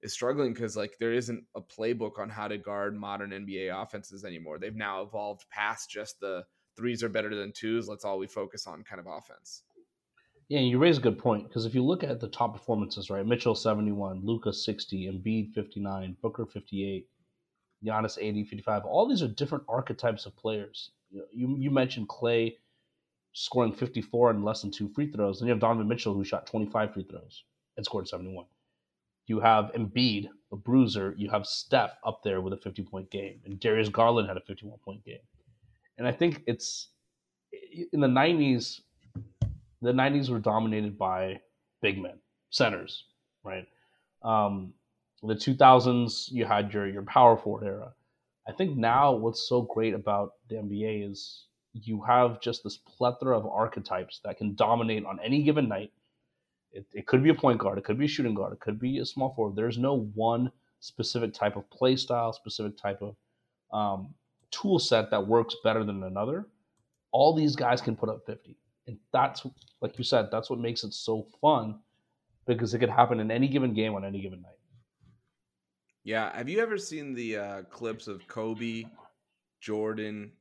[0.01, 4.25] is struggling because like there isn't a playbook on how to guard modern NBA offenses
[4.25, 4.57] anymore.
[4.57, 6.43] They've now evolved past just the
[6.75, 7.87] threes are better than twos.
[7.87, 9.63] Let's all we focus on kind of offense.
[10.49, 13.25] Yeah, you raise a good point because if you look at the top performances, right?
[13.25, 17.07] Mitchell 71, Luka 60, Embiid 59, Booker 58,
[17.85, 18.85] Giannis 80, 55.
[18.85, 20.91] All these are different archetypes of players.
[21.11, 22.55] You, you mentioned Klay
[23.33, 25.39] scoring 54 and less than two free throws.
[25.39, 27.43] Then you have Donovan Mitchell who shot 25 free throws
[27.77, 28.45] and scored 71.
[29.27, 31.15] You have Embiid, a bruiser.
[31.17, 33.39] You have Steph up there with a 50 point game.
[33.45, 35.19] And Darius Garland had a 51 point game.
[35.97, 36.89] And I think it's
[37.93, 38.81] in the 90s,
[39.81, 41.39] the 90s were dominated by
[41.81, 43.05] big men, centers,
[43.43, 43.67] right?
[44.23, 44.73] Um,
[45.23, 47.93] the 2000s, you had your, your power forward era.
[48.47, 53.37] I think now what's so great about the NBA is you have just this plethora
[53.37, 55.91] of archetypes that can dominate on any given night.
[56.73, 58.79] It, it could be a point guard, it could be a shooting guard, it could
[58.79, 59.55] be a small forward.
[59.55, 63.15] There's no one specific type of play style, specific type of
[63.73, 64.13] um,
[64.51, 66.47] tool set that works better than another.
[67.11, 68.55] All these guys can put up 50
[68.87, 69.45] and that's
[69.81, 71.79] like you said, that's what makes it so fun
[72.45, 74.51] because it could happen in any given game on any given night.
[76.03, 78.85] Yeah, have you ever seen the uh, clips of Kobe,
[79.59, 80.31] Jordan,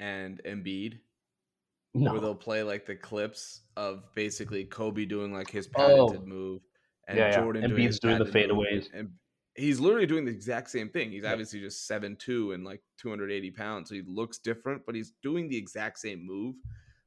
[0.00, 0.98] and Embiid?
[1.94, 2.12] no.
[2.12, 5.78] where they'll play like the clips of basically Kobe doing like his oh.
[5.78, 6.28] patented oh.
[6.28, 6.62] move
[7.08, 7.68] and yeah, Jordan yeah.
[7.68, 8.86] doing, doing the fadeaways.
[8.94, 9.10] And
[9.54, 11.10] he's literally doing the exact same thing.
[11.10, 11.32] He's yeah.
[11.32, 15.48] obviously just seven two and like 280 pounds, so he looks different, but he's doing
[15.48, 16.56] the exact same move.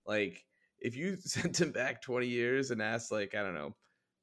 [0.06, 0.46] Like
[0.80, 3.76] if you sent him back 20 years and asked like I don't know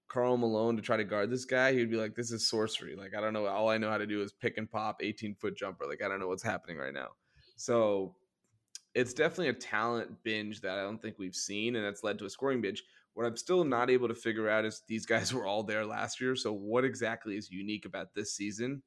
[0.09, 2.94] Karl Malone to try to guard this guy, he'd be like, "This is sorcery.
[2.94, 3.46] Like I don't know.
[3.46, 5.87] All I know how to do is pick and pop 18 foot jumper.
[5.88, 7.09] Like I don't know what's happening right now."
[7.57, 8.14] So
[8.94, 12.26] it's definitely a talent binge that I don't think we've seen, and that's led to
[12.26, 12.83] a scoring binge.
[13.14, 16.20] What I'm still not able to figure out is these guys were all there last
[16.20, 16.37] year.
[16.37, 18.83] So what exactly is unique about this season?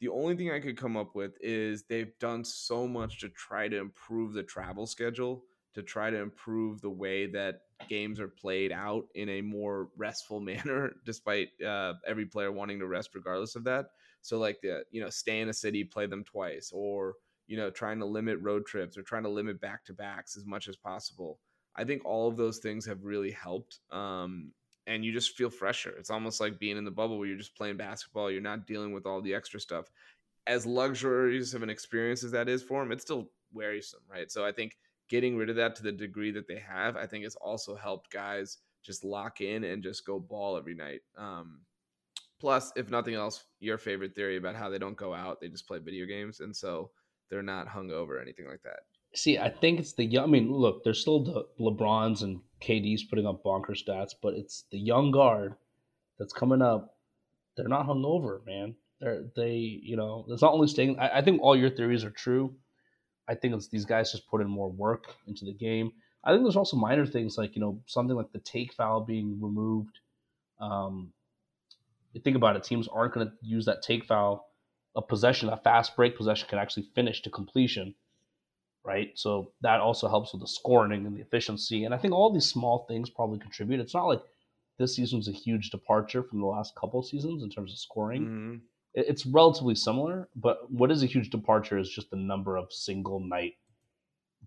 [0.00, 3.68] The only thing I could come up with is they've done so much to try
[3.68, 5.42] to improve the travel schedule,
[5.74, 10.38] to try to improve the way that games are played out in a more restful
[10.40, 13.86] manner, despite uh, every player wanting to rest regardless of that.
[14.22, 17.14] So like the you know stay in a city, play them twice, or
[17.48, 20.46] you know trying to limit road trips or trying to limit back to backs as
[20.46, 21.40] much as possible.
[21.74, 23.80] I think all of those things have really helped.
[23.90, 24.52] Um,
[24.86, 25.94] and you just feel fresher.
[25.98, 28.30] It's almost like being in the bubble where you're just playing basketball.
[28.30, 29.90] You're not dealing with all the extra stuff.
[30.46, 34.32] As luxurious of an experience as that is for them, it's still wearisome, right?
[34.32, 37.24] So I think getting rid of that to the degree that they have, I think
[37.24, 41.00] has also helped guys just lock in and just go ball every night.
[41.18, 41.60] Um,
[42.40, 45.68] plus, if nothing else, your favorite theory about how they don't go out, they just
[45.68, 46.40] play video games.
[46.40, 46.90] And so
[47.30, 48.80] they're not hung over or anything like that.
[49.14, 50.24] See, I think it's the young.
[50.24, 54.64] I mean, look, there's still the LeBrons and KD's putting up bonker stats, but it's
[54.70, 55.54] the young guard
[56.18, 56.96] that's coming up.
[57.56, 58.74] They're not hung over, man.
[59.00, 60.98] They're they, you know, it's not only staying.
[60.98, 62.54] I, I think all your theories are true.
[63.28, 65.92] I think it's these guys just put in more work into the game.
[66.24, 69.38] I think there's also minor things like you know something like the take foul being
[69.40, 69.98] removed.
[70.60, 71.12] Um,
[72.12, 74.47] you think about it, teams aren't going to use that take foul.
[74.98, 77.94] A possession, a fast break possession, can actually finish to completion,
[78.84, 79.10] right?
[79.14, 81.84] So that also helps with the scoring and the efficiency.
[81.84, 83.80] And I think all these small things probably contribute.
[83.80, 84.22] It's not like
[84.78, 88.22] this season's a huge departure from the last couple seasons in terms of scoring.
[88.22, 88.56] Mm-hmm
[88.94, 93.20] it's relatively similar, but what is a huge departure is just the number of single
[93.20, 93.54] night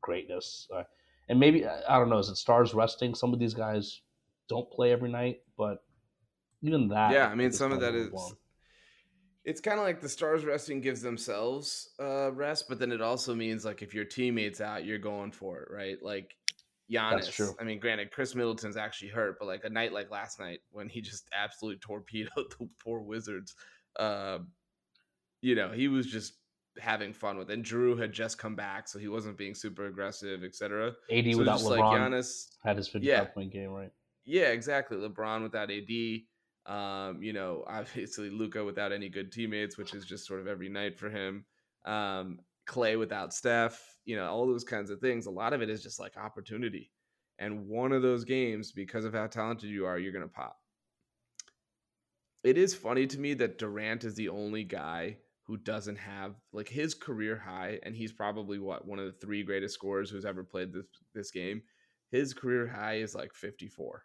[0.02, 0.68] greatness.
[0.76, 0.84] Uh,
[1.30, 3.16] and maybe I don't know, is it stars resting?
[3.16, 4.02] Some of these guys
[4.50, 5.84] don't play every night, but
[6.62, 7.12] even that.
[7.12, 8.12] Yeah, I mean, some of that is.
[9.44, 13.34] It's kind of like the stars resting gives themselves uh, rest, but then it also
[13.34, 15.98] means like if your teammates out, you're going for it, right?
[16.02, 16.36] Like
[16.92, 17.56] Giannis.
[17.60, 20.90] I mean, granted, Khris Middleton's actually hurt, but like a night like last night when
[20.90, 23.56] he just absolutely torpedoed the poor Wizards
[23.98, 24.40] uh,
[25.42, 26.34] you know, he was just
[26.80, 27.50] having fun with.
[27.50, 27.54] It.
[27.54, 30.94] And Jrue had just come back, so he wasn't being super aggressive, etc.
[31.12, 33.92] AD so without LeBron like Giannis had his 55 yeah, point game, right?
[34.26, 34.98] Yeah, exactly.
[34.98, 36.22] LeBron without AD.
[36.66, 40.70] Um, you know, obviously Luka without any good teammates, which is just sort of every
[40.70, 41.46] night for him.
[41.86, 45.26] Um, Klay without Steph, you know, all those kinds of things.
[45.26, 46.92] A lot of it is just like opportunity.
[47.40, 50.58] And one of those games, because of how talented you are, you're gonna pop
[52.44, 56.68] it is funny to me that Durant is the only guy who doesn't have like
[56.68, 60.44] his career high, and he's probably what one of the three greatest scorers who's ever
[60.44, 61.62] played this this game.
[62.12, 64.04] His career high is like 54.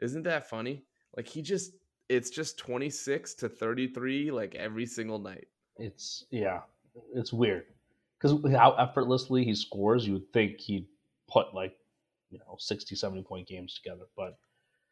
[0.00, 0.84] Isn't that funny?
[1.16, 1.72] Like he just
[2.08, 5.46] it's just 26 to 33 like every single night.
[5.76, 6.60] It's yeah,
[7.14, 7.66] it's weird.
[8.20, 10.86] Cuz how effortlessly he scores, you would think he'd
[11.28, 11.76] put like,
[12.30, 14.38] you know, 60 70 point games together, but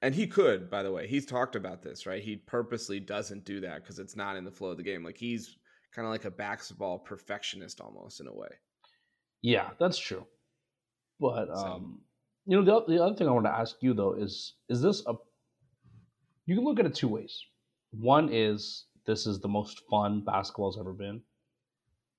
[0.03, 1.07] and he could, by the way.
[1.07, 2.23] He's talked about this, right?
[2.23, 5.05] He purposely doesn't do that because it's not in the flow of the game.
[5.05, 5.57] Like he's
[5.93, 8.49] kind of like a basketball perfectionist almost in a way.
[9.43, 10.27] Yeah, that's true.
[11.21, 12.01] But um,
[12.47, 15.05] you know, the, the other thing I want to ask you though is is this
[15.07, 15.15] a
[16.47, 17.45] you can look at it two ways.
[17.91, 21.23] One is this is the most fun basketball's ever been.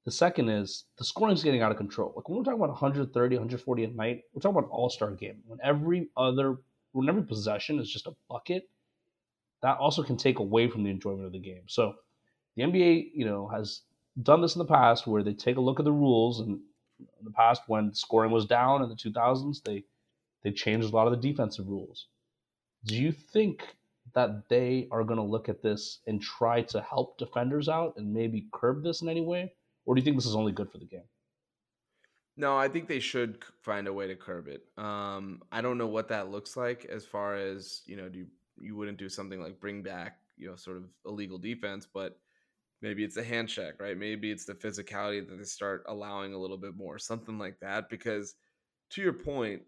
[0.06, 2.14] The second is the scoring is getting out of control.
[2.16, 5.38] Like when we're talking about 130, 140 at night, we're talking about an all-star game.
[5.46, 6.58] When every other
[6.92, 8.70] when every possession is just a bucket,
[9.62, 11.64] that also can take away from the enjoyment of the game.
[11.68, 11.96] So
[12.56, 13.82] the NBA, you know, has
[14.22, 16.60] done this in the past where they take a look at the rules and
[17.00, 19.84] in the past when scoring was down in the 2000s, they
[20.44, 22.08] they changed a lot of the defensive rules.
[22.86, 23.64] Do you think
[24.14, 28.14] that they are going to look at this and try to help defenders out and
[28.14, 29.54] maybe curb this in any way?
[29.86, 31.04] Or do you think this is only good for the game?
[32.36, 34.64] No, I think they should find a way to curb it.
[34.78, 38.10] Um, I don't know what that looks like as far as you know.
[38.10, 38.28] Do you,
[38.60, 42.18] you wouldn't do something like bring back you know sort of illegal defense, but
[42.82, 43.98] maybe it's a hand check, right?
[43.98, 47.90] Maybe it's the physicality that they start allowing a little bit more, something like that.
[47.90, 48.36] Because
[48.92, 49.62] to your point,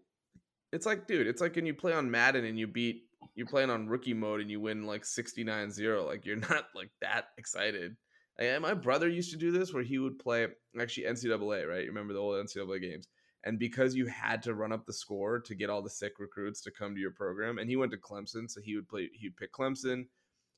[0.72, 3.70] it's like, dude, it's like when you play on Madden and you beat you're playing
[3.70, 7.96] on rookie mode and you win like 69-0 like you're not like that excited
[8.38, 10.46] and my brother used to do this where he would play
[10.78, 11.82] actually NCAA, right?
[11.82, 13.08] You remember the old NCAA games,
[13.44, 16.60] And because you had to run up the score to get all the sick recruits
[16.62, 19.36] to come to your program, and he went to Clemson, so he would play, he'd
[19.36, 20.06] pick Clemson.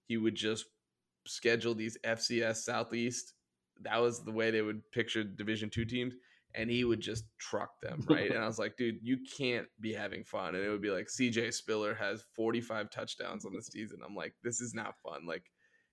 [0.06, 0.66] He would just
[1.26, 3.34] schedule these FCS Southeast.
[3.82, 6.14] That was the way they would picture Division two teams
[6.54, 8.30] and he would just truck them, right?
[8.30, 10.54] and I was like, dude, you can't be having fun.
[10.54, 14.00] And it would be like CJ Spiller has 45 touchdowns on the season.
[14.04, 15.26] I'm like, this is not fun.
[15.26, 15.44] Like,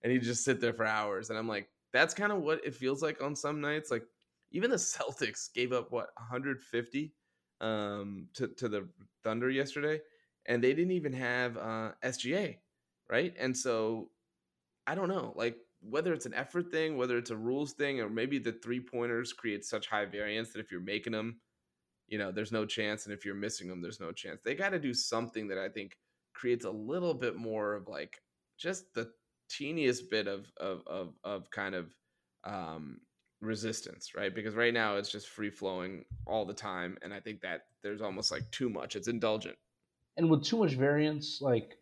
[0.03, 1.29] and he'd just sit there for hours.
[1.29, 3.91] And I'm like, that's kind of what it feels like on some nights.
[3.91, 4.03] Like,
[4.51, 7.13] even the Celtics gave up what 150
[7.61, 8.87] um, to to the
[9.23, 9.99] Thunder yesterday,
[10.45, 12.57] and they didn't even have uh, SGA,
[13.09, 13.33] right?
[13.39, 14.09] And so
[14.87, 15.57] I don't know, like
[15.89, 19.33] whether it's an effort thing, whether it's a rules thing, or maybe the three pointers
[19.33, 21.39] create such high variance that if you're making them,
[22.07, 24.41] you know, there's no chance, and if you're missing them, there's no chance.
[24.43, 25.97] They got to do something that I think
[26.33, 28.21] creates a little bit more of like
[28.57, 29.09] just the
[29.49, 31.95] teeniest bit of of of, of kind of
[32.43, 32.99] um,
[33.41, 34.33] resistance, right?
[34.33, 38.01] Because right now it's just free flowing all the time, and I think that there's
[38.01, 38.95] almost like too much.
[38.95, 39.57] It's indulgent,
[40.17, 41.77] and with too much variance, like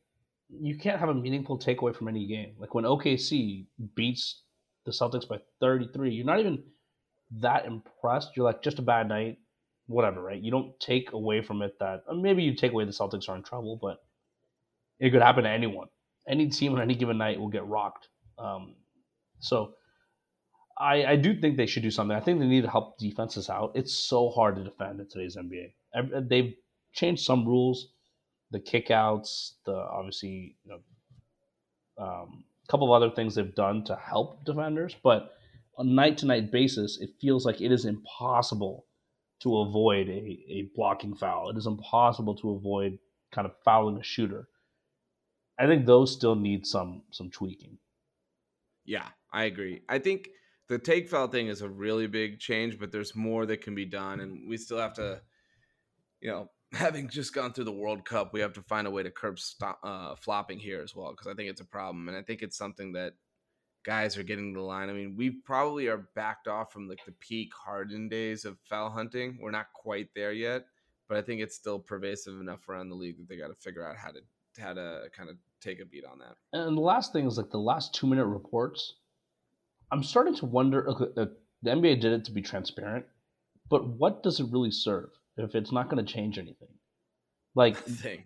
[0.50, 2.54] you can't have a meaningful takeaway from any game.
[2.58, 4.44] Like when OKC beats
[4.86, 6.64] the Celtics by 33, you're not even
[7.40, 8.32] that impressed.
[8.36, 9.38] You're like, just a bad night,
[9.88, 10.42] whatever, right?
[10.42, 13.36] You don't take away from it that uh, maybe you take away the Celtics are
[13.36, 13.98] in trouble, but
[15.00, 15.88] it could happen to anyone.
[16.28, 18.08] Any team on any given night will get rocked.
[18.38, 18.76] Um,
[19.40, 19.74] so
[20.78, 22.16] I, I do think they should do something.
[22.16, 23.72] I think they need to help defenses out.
[23.76, 26.30] It's so hard to defend in today's NBA.
[26.30, 26.54] They've
[26.94, 27.93] changed some rules
[28.54, 33.96] the kickouts, the obviously you know um, a couple of other things they've done to
[33.96, 35.34] help defenders, but
[35.78, 38.86] on night to night basis, it feels like it is impossible
[39.42, 41.50] to avoid a, a blocking foul.
[41.50, 43.00] It is impossible to avoid
[43.32, 44.48] kind of fouling a shooter.
[45.60, 47.78] I think those still need some some tweaking.
[48.86, 49.82] Yeah, I agree.
[49.90, 50.30] I think
[50.70, 53.86] the take foul thing is a really big change, but there's more that can be
[53.86, 55.22] done, and we still have to,
[56.22, 59.04] you know, having just gone through the World Cup, we have to find a way
[59.04, 62.18] to curb stop, uh, flopping here as well because I think it's a problem, and
[62.18, 63.14] I think it's something that
[63.84, 64.90] guys are getting the line.
[64.90, 68.90] I mean, we probably are backed off from like the peak Harden days of foul
[68.90, 69.38] hunting.
[69.42, 70.66] We're not quite there yet,
[71.08, 73.88] but I think it's still pervasive enough around the league that they got to figure
[73.88, 74.20] out how to
[74.60, 76.36] how to kind of take a beat on that.
[76.54, 78.96] And the last thing is like the last two minute reports.
[79.92, 80.90] I'm starting to wonder.
[80.90, 83.06] Okay, the NBA did it to be transparent,
[83.70, 85.10] but what does it really serve?
[85.38, 86.70] If it's not going to change anything.
[87.56, 88.24] Like Thing.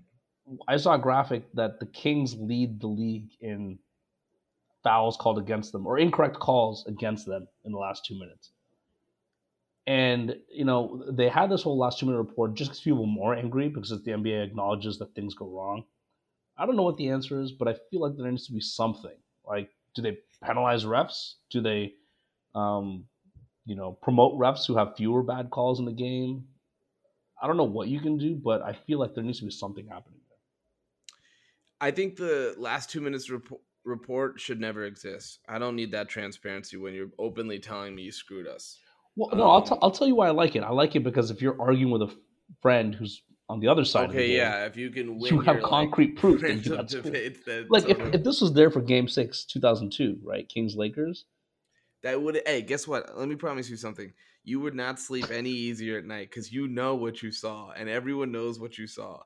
[0.69, 3.77] I saw a graphic that the Kings lead the league in
[4.83, 8.51] fouls called against them or incorrect calls against them in the last two minutes.
[9.85, 13.07] And you know they had this whole last two minute report just because people were
[13.07, 15.83] more angry because the NBA acknowledges that things go wrong.
[16.57, 18.61] I don't know what the answer is, but I feel like there needs to be
[18.61, 19.15] something.
[19.45, 21.33] Like, do they penalize refs?
[21.49, 21.93] Do they,
[22.55, 23.05] um,
[23.65, 26.45] you know, promote refs who have fewer bad calls in the game?
[27.41, 29.51] I don't know what you can do, but I feel like there needs to be
[29.51, 30.37] something happening there.
[31.79, 35.39] I think the last two minutes report report should never exist.
[35.47, 38.79] I don't need that transparency when you're openly telling me you screwed us.
[39.15, 40.63] Well, no, um, I'll, t- I'll tell you why I like it.
[40.63, 42.13] I like it because if you're arguing with a
[42.61, 45.63] friend who's on the other side, okay, game, yeah, if you can, win, you have
[45.63, 46.41] concrete like, proof.
[46.41, 50.47] That debates, like if, if this was there for Game Six, two thousand two, right,
[50.47, 51.25] Kings Lakers,
[52.03, 52.41] that would.
[52.45, 53.17] Hey, guess what?
[53.17, 54.11] Let me promise you something
[54.47, 57.89] you would not sleep any easier at night because you know what you saw and
[57.89, 59.21] everyone knows what you saw.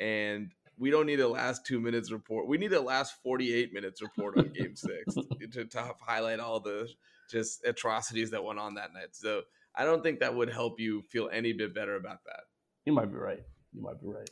[0.00, 2.48] And we don't need a last two minutes report.
[2.48, 6.88] We need a last 48 minutes report on game six to, highlight all the
[7.30, 9.10] just atrocities that went on that night.
[9.12, 9.42] So
[9.76, 12.40] I don't think that would help you feel any bit better about that.
[12.84, 13.44] You might be right.
[13.72, 14.28] You might be right.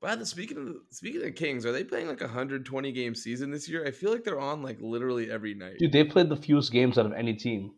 [0.00, 3.50] By the speaking of speaking of Kings, are they playing like a 120 game season
[3.50, 3.86] this year?
[3.86, 5.76] I feel like they're on like literally every night.
[5.78, 7.72] Dude, they played the fewest games out of any team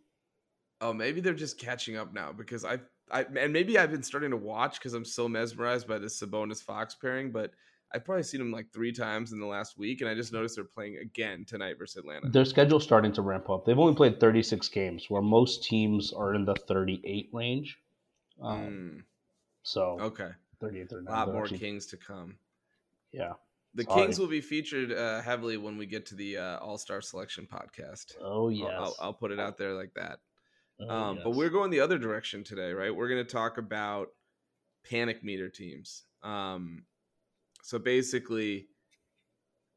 [0.81, 2.79] oh, maybe they're just catching up now because I,
[3.11, 6.63] I, and maybe I've been starting to watch because I'm so mesmerized by this Sabonis
[6.63, 7.53] Fox pairing, but
[7.95, 10.57] I've probably seen them like three times in the last week, and I just noticed
[10.57, 12.29] they're playing again tonight versus Atlanta.
[12.29, 13.65] Their schedule's starting to ramp up.
[13.65, 17.79] They've only played 36 games, where most teams are in the 38 range.
[18.43, 19.03] Um, mm.
[19.63, 21.15] So okay, 38, 39.
[21.15, 22.37] A lot more actually, Kings to come.
[23.13, 23.35] Yeah.
[23.77, 24.03] The Sorry.
[24.03, 27.47] Kings will be featured uh, heavily when we get to the uh, All Star Selection
[27.47, 28.15] podcast.
[28.21, 30.19] Oh yes, I'll, I'll, I'll put it out there like that.
[30.81, 31.25] Oh, um, yes.
[31.25, 32.95] But we're going the other direction today, right?
[32.95, 34.09] We're going to talk about
[34.89, 36.05] panic meter teams.
[36.23, 36.85] Um,
[37.63, 38.69] so basically,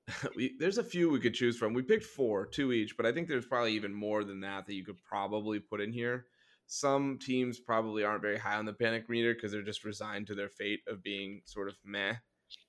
[0.36, 1.74] we, there's a few we could choose from.
[1.74, 4.74] We picked four, two each, but I think there's probably even more than that that
[4.74, 6.26] you could probably put in here.
[6.68, 10.36] Some teams probably aren't very high on the panic meter because they're just resigned to
[10.36, 12.16] their fate of being sort of meh.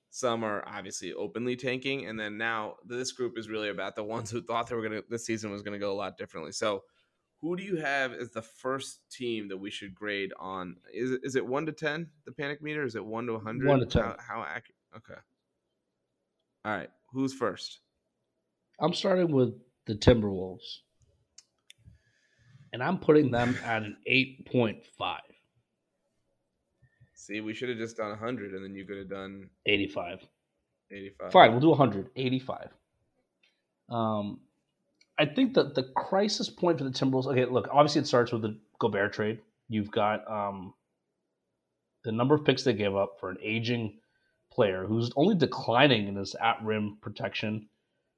[0.09, 4.31] Some are obviously openly tanking, and then now this group is really about the ones
[4.31, 6.51] who thought they were gonna this season was gonna go a lot differently.
[6.51, 6.83] So
[7.41, 10.75] who do you have as the first team that we should grade on?
[10.93, 12.83] Is it, is it one to ten the panic meter?
[12.83, 13.67] Is it one to hundred?
[13.67, 14.03] One to ten.
[14.03, 14.75] How, how accurate?
[14.97, 15.19] Okay.
[16.65, 16.89] All right.
[17.13, 17.79] Who's first?
[18.79, 19.53] I'm starting with
[19.85, 20.79] the Timberwolves,
[22.73, 25.21] and I'm putting them at an eight point five.
[27.29, 30.25] See, we should have just done 100 and then you could have done 85.
[30.89, 31.31] 85.
[31.31, 32.09] Fine, we'll do 100.
[32.15, 32.69] 85.
[33.89, 34.39] Um,
[35.19, 37.27] I think that the crisis point for the Timberwolves.
[37.27, 39.39] Okay, look, obviously it starts with the Gobert trade.
[39.67, 40.73] You've got um,
[42.05, 43.99] the number of picks they gave up for an aging
[44.51, 47.67] player who's only declining in his at rim protection,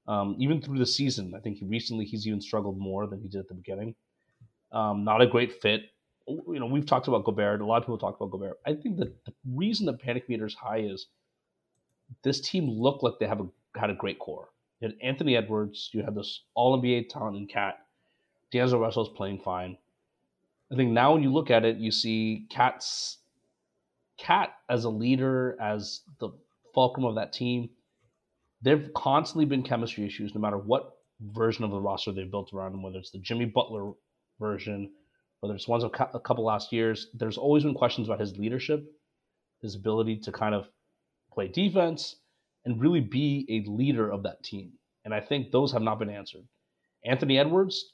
[0.08, 1.34] um, even through the season.
[1.36, 3.96] I think he recently he's even struggled more than he did at the beginning.
[4.72, 5.82] Um, not a great fit.
[6.28, 7.62] You know, we've talked about Gobert.
[7.62, 8.60] A lot of people talk about Gobert.
[8.66, 11.08] I think that the reason the panic meter is high is
[12.24, 13.48] this team looked like they have a,
[13.80, 14.50] had a great core.
[14.82, 15.90] You had Anthony Edwards.
[15.94, 17.78] You had this All NBA talent in KAT.
[18.52, 19.78] D'Angelo Russell's playing fine.
[20.72, 23.20] I think now when you look at it, you see KAT's
[24.20, 26.30] KAT as a leader, as the
[26.74, 27.70] fulcrum of that team.
[28.62, 32.74] There've constantly been chemistry issues, no matter what version of the roster they've built around
[32.74, 33.92] him, whether it's the Jimmy Butler
[34.40, 34.92] version,
[35.40, 37.08] whether it's ones of a couple last years.
[37.14, 38.84] There's always been questions about his leadership,
[39.62, 40.68] his ability to kind of
[41.34, 42.18] play defense,
[42.66, 44.74] and really be a leader of that team.
[45.06, 46.46] And I think those have not been answered.
[47.06, 47.94] Anthony Edwards,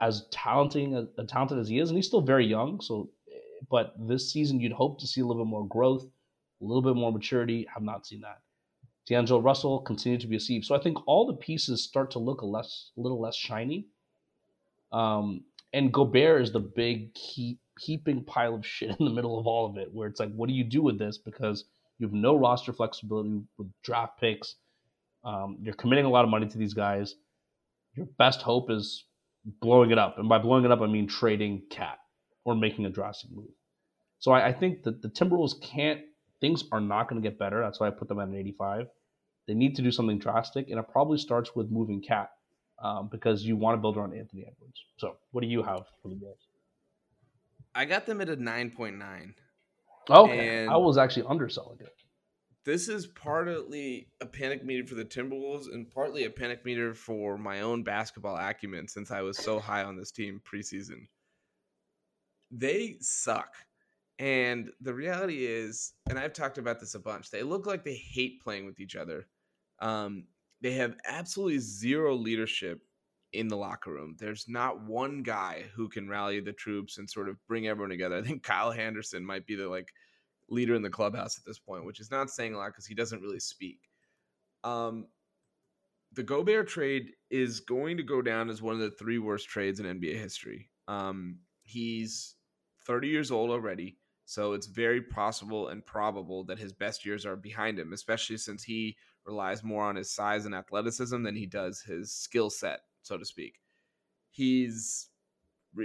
[0.00, 2.80] as talented as, uh, as uh, talented as he is, and he's still very young,
[2.80, 3.38] so eh,
[3.70, 6.04] but this season you'd hope to see a little bit more growth,
[6.60, 7.66] a little bit more maturity.
[7.72, 8.40] Have not seen that.
[9.06, 10.64] D'Angelo Russell continued to be a sieve.
[10.64, 13.86] So I think all the pieces start to look a less a little less shiny.
[14.92, 19.46] Um, and Gobert is the big heap, heaping pile of shit in the middle of
[19.46, 21.18] all of it, where it's like, what do you do with this?
[21.18, 21.64] Because
[21.98, 24.56] you have no roster flexibility with draft picks.
[25.24, 27.14] Um, you're committing a lot of money to these guys.
[27.94, 29.04] Your best hope is
[29.44, 31.98] blowing it up, and by blowing it up, I mean trading KAT
[32.44, 33.50] or making a drastic move.
[34.18, 36.00] So I, I think that the Timberwolves can't.
[36.40, 37.60] Things are not going to get better.
[37.62, 38.88] That's why I put them at an 85.
[39.48, 42.30] They need to do something drastic, and it probably starts with moving KAT
[42.82, 44.84] um, because you want to build around Anthony Edwards.
[44.98, 46.46] So, what do you have for the Wolves?
[47.74, 49.34] I got them at a 9.9.
[50.08, 50.62] Okay.
[50.62, 51.94] And I was actually underselling it.
[52.64, 57.38] This is partly a panic meter for the Timberwolves and partly a panic meter for
[57.38, 61.06] my own basketball acumen since I was so high on this team preseason.
[62.50, 63.54] They suck.
[64.18, 67.94] And the reality is, and I've talked about this a bunch, they look like they
[67.94, 69.28] hate playing with each other.
[69.78, 70.24] Um,
[70.60, 72.80] they have absolutely zero leadership
[73.32, 74.16] in the locker room.
[74.18, 78.16] There's not one guy who can rally the troops and sort of bring everyone together.
[78.16, 79.92] I think Kyle Anderson might be the like
[80.48, 82.94] leader in the clubhouse at this point, which is not saying a lot because he
[82.94, 83.80] doesn't really speak.
[84.64, 85.06] Um,
[86.12, 89.80] the Gobert trade is going to go down as one of the three worst trades
[89.80, 90.70] in NBA history.
[90.88, 92.36] Um, he's
[92.86, 97.36] 30 years old already, so it's very possible and probable that his best years are
[97.36, 98.96] behind him, especially since he
[99.26, 103.24] relies more on his size and athleticism than he does his skill set, so to
[103.24, 103.60] speak.
[104.30, 105.08] He's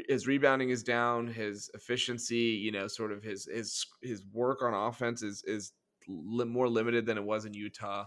[0.07, 4.74] his rebounding is down, his efficiency, you know, sort of his his his work on
[4.74, 5.74] offense is is
[6.07, 8.05] li- more limited than it was in Utah.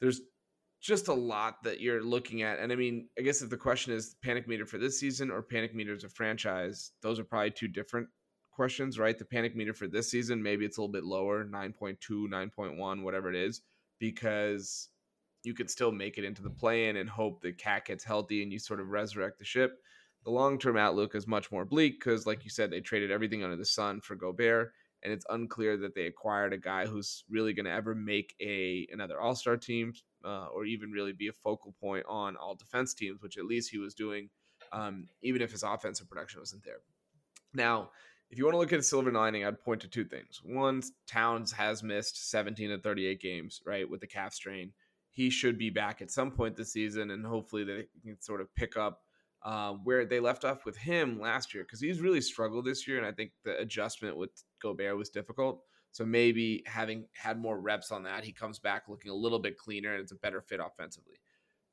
[0.00, 0.20] There's
[0.80, 3.92] just a lot that you're looking at, and I mean, I guess if the question
[3.92, 7.52] is panic meter for this season or panic meter as a franchise, those are probably
[7.52, 8.08] two different
[8.50, 9.16] questions, right?
[9.16, 11.96] The panic meter for this season, maybe it's a little bit lower, 9.2,
[12.28, 13.62] 9.1, whatever it is
[14.02, 14.88] because
[15.44, 18.42] you could still make it into the play in and hope that KAT gets healthy
[18.42, 19.82] and you sort of resurrect the ship.
[20.24, 23.42] The long term outlook is much more bleak because, like you said, they traded everything
[23.42, 24.72] under the sun for Gobert,
[25.02, 28.86] and it's unclear that they acquired a guy who's really going to ever make a
[28.92, 32.94] another All Star team uh, or even really be a focal point on all defense
[32.94, 34.28] teams, which at least he was doing,
[34.72, 36.78] um, even if his offensive production wasn't there.
[37.52, 37.90] Now,
[38.30, 40.40] if you want to look at a silver lining, I'd point to two things.
[40.42, 44.72] One, Towns has missed 17 to 38 games, right, with the calf strain.
[45.12, 48.52] He should be back at some point this season, and hopefully they can sort of
[48.54, 49.02] pick up
[49.44, 52.98] uh, where they left off with him last year because he's really struggled this year,
[52.98, 55.62] and I think the adjustment with Gobert was difficult.
[55.92, 59.58] So maybe having had more reps on that, he comes back looking a little bit
[59.58, 61.16] cleaner and it's a better fit offensively.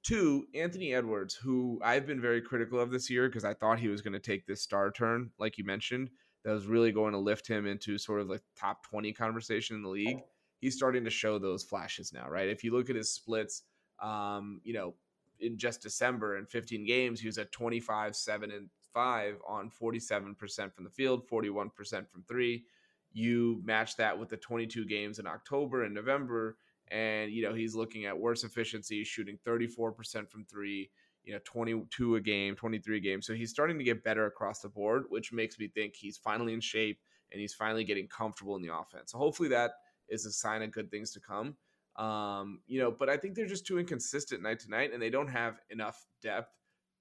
[0.04, 3.88] Two, Anthony Edwards, who I've been very critical of this year because I thought he
[3.88, 6.10] was going to take this star turn, like you mentioned
[6.44, 9.84] that was really going to lift him into sort of like top 20 conversation in
[9.84, 10.20] the league.
[10.60, 12.49] He's starting to show those flashes now, right?
[12.49, 13.64] If you look at his splits,
[14.01, 14.95] um, you know,
[15.39, 20.74] in just December in 15 games, he was at 25, 7, and 5 on 47%
[20.74, 21.72] from the field, 41%
[22.10, 22.66] from three.
[23.14, 26.57] You match that with the 22 games in October and November,
[26.91, 30.89] and you know, he's looking at worse efficiency, shooting 34% from three.
[31.24, 33.22] you know 22 a game, 23 a game.
[33.22, 36.53] So he's starting to get better across the board, which makes me think he's finally
[36.53, 36.99] in shape
[37.32, 39.12] and he's finally getting comfortable in the offense.
[39.12, 39.72] So hopefully that
[40.10, 41.55] is a sign of good things to come.
[41.95, 45.10] Um, you know, but I think they're just too inconsistent night to night, and they
[45.10, 46.53] don't have enough depth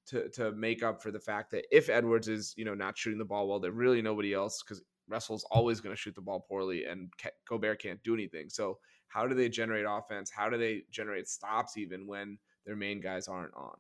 [0.06, 3.18] to to make up for the fact that if Edwards is you know not shooting
[3.18, 6.44] the ball well, that really nobody else because Russell's always going to shoot the ball
[6.48, 7.12] poorly, and
[7.48, 8.48] Gobert can't do anything.
[8.48, 8.78] So
[9.08, 10.30] how do they generate offense?
[10.30, 13.76] How do they generate stops even when their main guys aren't on?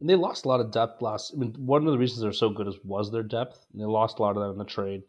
[0.00, 1.32] And they lost a lot of depth last.
[1.34, 3.64] I mean, one of the reasons they're so good is was their depth.
[3.72, 5.02] And they lost a lot of that in the trade.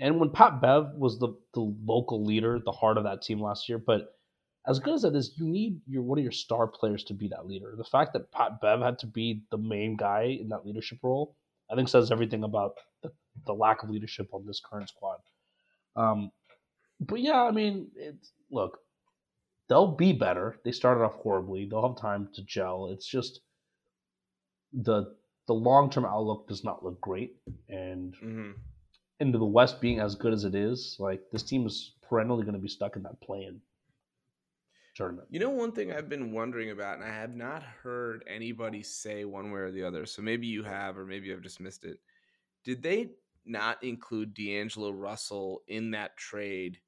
[0.00, 3.68] And when Pat Bev was the the local leader, the heart of that team last
[3.68, 4.14] year, but
[4.66, 7.28] as good as that is, you need your one of your star players to be
[7.28, 7.74] that leader.
[7.76, 11.36] The fact that Pat Bev had to be the main guy in that leadership role,
[11.70, 12.72] I think says everything about
[13.02, 13.10] the,
[13.46, 15.18] the lack of leadership on this current squad.
[15.96, 16.30] Um,
[17.00, 18.78] but yeah, I mean, it's look,
[19.68, 20.56] they'll be better.
[20.64, 21.66] They started off horribly.
[21.66, 22.88] They'll have time to gel.
[22.92, 23.40] It's just
[24.72, 25.14] the
[25.46, 27.36] the long term outlook does not look great,
[27.68, 28.50] and mm-hmm.
[29.20, 32.54] Into the West being as good as it is, like this team is perennially going
[32.54, 33.60] to be stuck in that play-in
[34.96, 35.28] tournament.
[35.30, 39.24] You know, one thing I've been wondering about, and I have not heard anybody say
[39.24, 40.06] one way or the other.
[40.06, 41.98] So maybe you have, or maybe I've just missed it.
[42.64, 43.10] Did they
[43.44, 46.78] not include D'Angelo Russell in that trade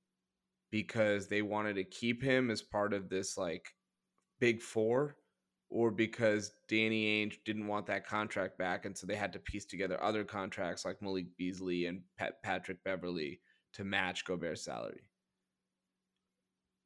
[0.70, 3.74] because they wanted to keep him as part of this like
[4.40, 5.16] big four?
[5.72, 9.64] Or because Danny Ainge didn't want that contract back, and so they had to piece
[9.64, 13.40] together other contracts like Malik Beasley and Pat- Patrick Beverley
[13.72, 15.00] to match Gobert's salary.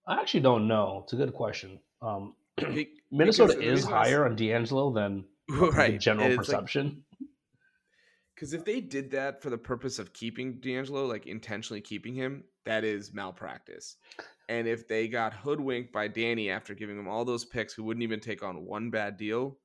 [0.06, 1.00] I actually don't know.
[1.02, 1.80] It's a good question.
[2.00, 2.34] Um,
[3.10, 5.92] Minnesota is higher on D'Angelo than right.
[5.92, 7.02] the general perception.
[8.34, 12.14] Because like, if they did that for the purpose of keeping D'Angelo, like intentionally keeping
[12.14, 13.96] him, that is malpractice.
[14.48, 18.04] And if they got hoodwinked by Danny after giving him all those picks who wouldn't
[18.04, 19.58] even take on one bad deal,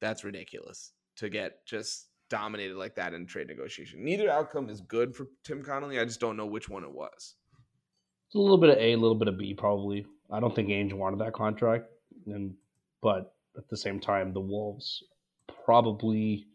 [0.00, 4.04] that's ridiculous to get just dominated like that in trade negotiation.
[4.04, 5.98] Neither outcome is good for Tim Connolly.
[5.98, 7.34] I just don't know which one it was.
[8.28, 10.06] It's a little bit of A, a little bit of B, probably.
[10.30, 11.86] I don't think Ainge wanted that contract,
[12.26, 12.54] and
[13.02, 15.02] but at the same time, the Wolves
[15.64, 16.46] probably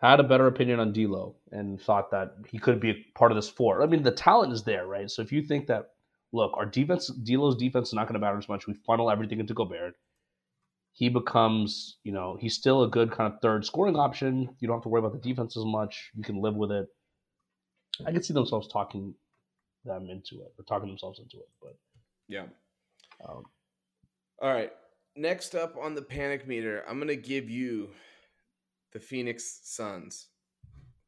[0.00, 3.36] had a better opinion on D'Lo and thought that he could be a part of
[3.36, 3.82] this four.
[3.82, 5.10] I mean, the talent is there, right?
[5.10, 5.90] So if you think that,
[6.32, 8.66] look, our defense, D'Lo's defense is not going to matter as much.
[8.66, 9.94] We funnel everything into Gobert.
[10.94, 14.54] He becomes, you know, he's still a good kind of third scoring option.
[14.58, 16.10] You don't have to worry about the defense as much.
[16.14, 16.86] You can live with it.
[18.06, 19.14] I can see themselves talking
[19.84, 21.48] them into it or talking themselves into it.
[21.60, 21.76] But
[22.28, 22.44] yeah.
[23.26, 23.44] Um,
[24.40, 24.72] All right.
[25.16, 27.90] Next up on the panic meter, I'm gonna give you
[28.92, 30.28] the Phoenix Suns,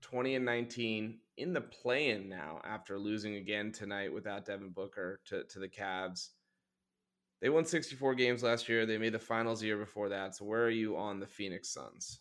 [0.02, 5.44] 20 and 19 in the play-in now after losing again tonight without Devin Booker to
[5.44, 6.28] to the Cavs.
[7.42, 8.86] They won 64 games last year.
[8.86, 10.34] They made the finals the year before that.
[10.34, 12.20] So where are you on the Phoenix Suns?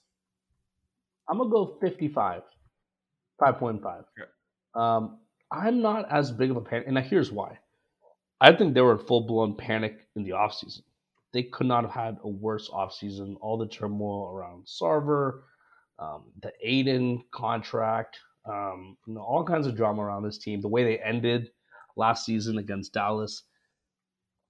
[1.29, 2.41] I'm gonna go 55,
[3.41, 3.79] 5.5.
[3.85, 4.29] Okay.
[4.75, 5.19] Um,
[5.51, 7.57] I'm not as big of a panic, and here's why.
[8.41, 10.81] I think they were in full blown panic in the offseason.
[11.31, 13.37] They could not have had a worse offseason.
[13.39, 15.41] All the turmoil around Sarver,
[15.99, 20.61] um, the Ayton contract, um, you know, all kinds of drama around this team.
[20.61, 21.49] The way they ended
[21.95, 23.43] last season against Dallas.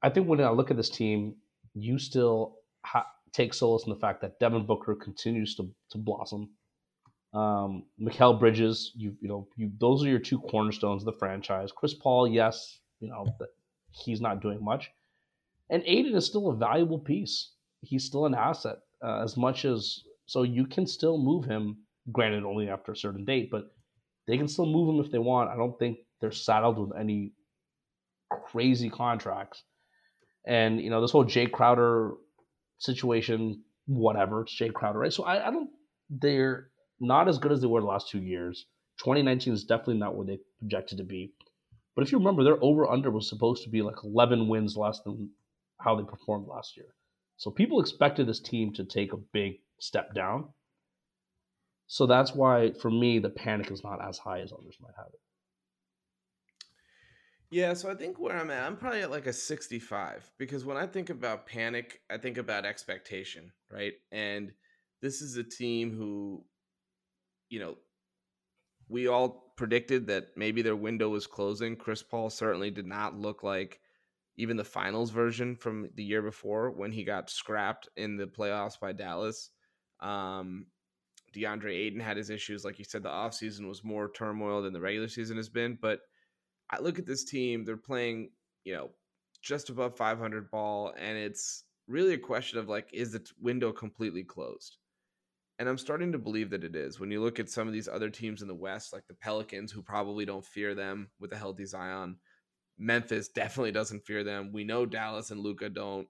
[0.01, 1.35] I think when I look at this team,
[1.73, 6.49] you still ha- take solace in the fact that Devin Booker continues to, to blossom.
[7.33, 11.71] Um, Mikal Bridges, you you know, you those are your two cornerstones of the franchise.
[11.71, 13.25] Chris Paul, yes, you know,
[13.91, 14.91] he's not doing much,
[15.71, 17.53] and Ayton is still a valuable piece.
[17.81, 21.77] He's still an asset uh, as much as so you can still move him.
[22.11, 23.71] Granted, only after a certain date, but
[24.27, 25.49] they can still move him if they want.
[25.49, 27.33] I don't think they're saddled with any
[28.29, 29.63] crazy contracts.
[30.45, 32.11] And you know, this whole Jae Crowder
[32.79, 35.13] situation, whatever, it's Jae Crowder, right?
[35.13, 35.69] So I, I don't.
[36.09, 36.69] They're
[36.99, 38.65] not as good as they were the last two years.
[38.99, 41.33] 2019 is definitely not where they projected to be.
[41.95, 44.99] But if you remember, their over under was supposed to be like 11 wins less
[45.01, 45.29] than
[45.79, 46.93] how they performed last year.
[47.37, 50.49] So people expected this team to take a big step down.
[51.93, 55.09] So that's why, for me, the panic is not as high as others might have
[55.13, 55.19] it.
[57.51, 60.75] Yeah, so I think where I'm at, I'm probably at like a 65 because when
[60.75, 63.93] I think about panic, I think about expectation, right?
[64.11, 64.53] And
[65.03, 66.43] this is a team who
[67.49, 67.75] you know,
[68.89, 71.75] we all predicted that maybe their window was closing.
[71.75, 73.81] Chris Paul certainly did not look like
[74.37, 78.79] even the finals version from the year before when he got scrapped in the playoffs
[78.79, 79.51] by Dallas.
[79.99, 80.65] Um,
[81.33, 82.63] DeAndre Ayton had his issues.
[82.63, 85.77] Like you said, the offseason was more turmoil than the regular season has been.
[85.81, 85.99] But
[86.69, 88.29] I look at this team, they're playing,
[88.63, 88.91] you know,
[89.41, 94.23] just above 500 ball, and it's really a question of like, is the window completely
[94.23, 94.77] closed?
[95.59, 96.99] And I'm starting to believe that it is.
[96.99, 99.71] When you look at some of these other teams in the West, like the Pelicans,
[99.71, 102.17] who probably don't fear them with a healthy Zion.
[102.79, 104.51] Memphis definitely doesn't fear them.
[104.51, 106.07] We know Dallas and Luka don't.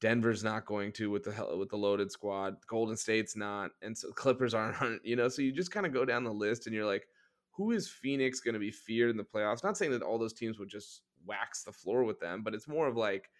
[0.00, 2.56] Denver's not going to with the hell with the loaded squad.
[2.66, 5.04] Golden State's not, and so Clippers aren't.
[5.04, 7.08] You know, so you just kind of go down the list, and you're like,
[7.50, 9.64] who is Phoenix going to be feared in the playoffs?
[9.64, 12.68] Not saying that all those teams would just wax the floor with them, but it's
[12.68, 13.30] more of like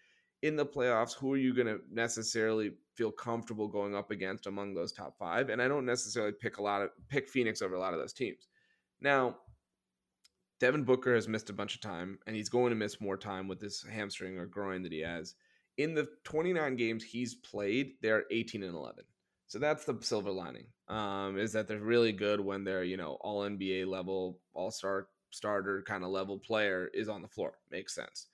[0.41, 4.73] in the playoffs, who are you going to necessarily feel comfortable going up against among
[4.73, 5.49] those top five?
[5.49, 8.13] And I don't necessarily pick a lot of pick Phoenix over a lot of those
[8.13, 8.47] teams.
[9.01, 9.37] Now,
[10.59, 13.47] Devin Booker has missed a bunch of time, and he's going to miss more time
[13.47, 15.35] with this hamstring or groin that he has.
[15.79, 19.05] In the 29 games he's played, they're 18 and 11.
[19.47, 20.65] So that's the silver lining.
[20.89, 25.07] Um, is that they're really good when they're you know all NBA level, all star
[25.29, 27.53] starter kind of level player is on the floor.
[27.71, 28.27] Makes sense.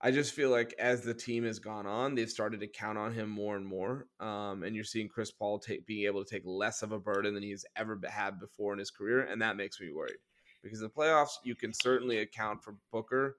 [0.00, 3.12] I just feel like as the team has gone on, they've started to count on
[3.12, 4.06] him more and more.
[4.18, 7.34] Um, and you're seeing Chris Paul take, being able to take less of a burden
[7.34, 10.18] than he's ever had before in his career, and that makes me worried
[10.62, 13.36] because the playoffs you can certainly account for Booker.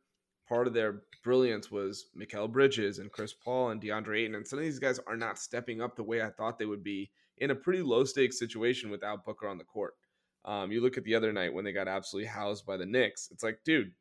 [0.50, 4.58] Part of their brilliance was Mikal Bridges and Chris Paul and DeAndre Ayton, and some
[4.58, 7.52] of these guys are not stepping up the way I thought they would be in
[7.52, 9.94] a pretty low stakes situation without Booker on the court.
[10.46, 13.30] Um, you look at the other night when they got absolutely housed by the Knicks.
[13.32, 13.92] It's like, dude,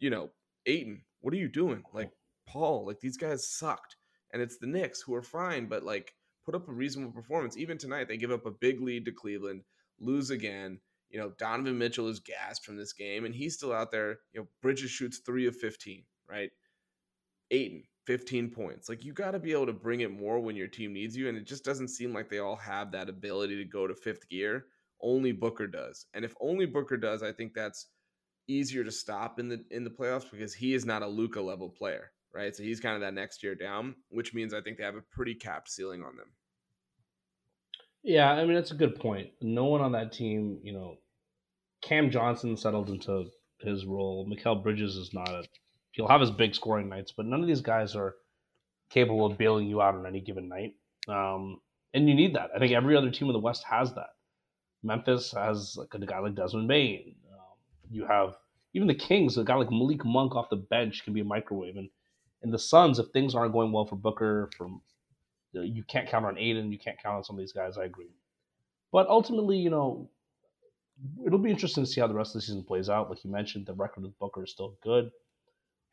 [0.00, 0.30] you know,
[0.66, 1.84] Ayton, what are you doing?
[1.92, 2.10] Like
[2.46, 3.96] Paul, like these guys sucked.
[4.32, 6.14] And it's the Knicks who are fine, but like
[6.44, 7.56] put up a reasonable performance.
[7.56, 9.62] Even tonight, they give up a big lead to Cleveland,
[10.00, 10.80] lose again.
[11.10, 14.20] You know, Donovan Mitchell is gassed from this game, and he's still out there.
[14.32, 16.50] You know, Bridges shoots three of 15, right?
[17.50, 18.88] Ayton, 15 points.
[18.88, 21.28] Like you got to be able to bring it more when your team needs you.
[21.28, 24.28] And it just doesn't seem like they all have that ability to go to fifth
[24.28, 24.66] gear.
[25.02, 26.06] Only Booker does.
[26.14, 27.86] And if only Booker does, I think that's
[28.48, 31.68] easier to stop in the in the playoffs because he is not a Luka level
[31.68, 32.54] player, right?
[32.54, 35.04] So he's kind of that next year down, which means I think they have a
[35.12, 36.28] pretty capped ceiling on them.
[38.02, 39.30] Yeah, I mean that's a good point.
[39.40, 40.96] No one on that team, you know,
[41.82, 43.26] Cam Johnson settled into
[43.60, 44.26] his role.
[44.26, 45.44] Mikal Bridges is not a
[45.92, 48.14] he'll have his big scoring nights, but none of these guys are
[48.90, 50.74] capable of bailing you out on any given night.
[51.08, 51.60] Um,
[51.92, 52.50] and you need that.
[52.54, 54.10] I think every other team in the West has that.
[54.82, 57.16] Memphis has like a guy like Desmond Bane
[57.90, 58.36] you have
[58.72, 61.76] even the Kings, a guy like Malik Monk off the bench can be a microwave.
[61.76, 61.90] And,
[62.42, 64.80] and the Suns, if things aren't going well for Booker, from
[65.52, 67.76] you can't count on Ayton, you can't count on some of these guys.
[67.78, 68.10] I agree.
[68.92, 70.08] But ultimately, you know,
[71.24, 73.10] it'll be interesting to see how the rest of the season plays out.
[73.10, 75.10] Like you mentioned, the record with Booker is still good.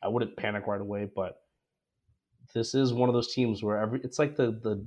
[0.04, 1.42] I wouldn't panic right away, but
[2.54, 4.86] this is one of those teams where every it's like the the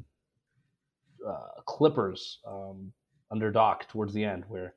[1.26, 2.92] uh, Clippers um,
[3.30, 4.74] under Doc towards the end, where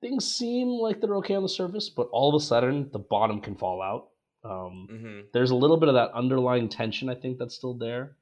[0.00, 3.40] things seem like they're okay on the surface, but all of a sudden the bottom
[3.40, 4.08] can fall out.
[4.42, 5.20] Um, mm-hmm.
[5.32, 8.16] There's a little bit of that underlying tension, I think, that's still there.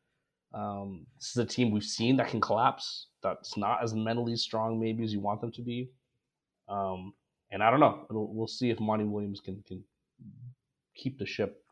[0.52, 4.80] Um, this is a team we've seen that can collapse, that's not as mentally strong
[4.80, 5.90] maybe as you want them to be.
[6.68, 7.12] Um,
[7.50, 8.06] and I don't know.
[8.10, 9.82] It'll, we'll see if Monty Williams can can
[10.94, 11.62] keep the ship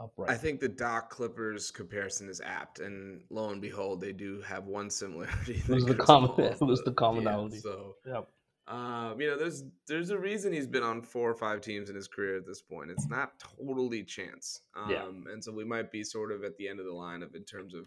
[0.00, 0.30] upright.
[0.30, 4.64] I think the Doc Clippers comparison is apt, and lo and behold, they do have
[4.66, 5.62] one similarity.
[5.68, 6.30] It was the common.
[6.38, 7.56] It was the commonality.
[7.56, 8.28] Yeah, so, yep.
[8.68, 11.96] Um, you know, there's there's a reason he's been on four or five teams in
[11.96, 12.90] his career at this point.
[12.90, 14.60] It's not totally chance.
[14.76, 15.32] Um, yeah.
[15.32, 17.44] and so we might be sort of at the end of the line of in
[17.44, 17.86] terms of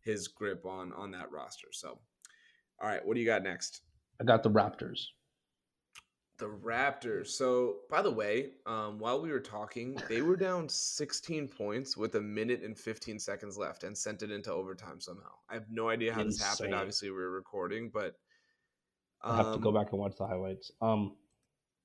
[0.00, 1.68] his grip on on that roster.
[1.72, 1.98] So,
[2.80, 3.82] all right, what do you got next?
[4.20, 5.06] I got the Raptors.
[6.38, 7.28] The Raptors.
[7.28, 12.16] So, by the way, um, while we were talking, they were down 16 points with
[12.16, 15.30] a minute and 15 seconds left and sent it into overtime somehow.
[15.48, 16.30] I have no idea how Insane.
[16.30, 16.74] this happened.
[16.74, 18.16] Obviously, we were recording, but
[19.24, 20.70] I have um, to go um, back and watch the highlights.
[20.82, 21.16] Um,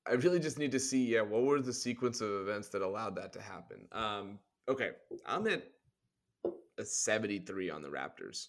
[0.06, 3.16] I really just need to see, yeah, what were the sequence of events that allowed
[3.16, 3.86] that to happen?
[3.92, 4.38] Um,
[4.68, 4.90] okay,
[5.26, 5.64] I'm at
[6.78, 8.48] a 73 on the Raptors.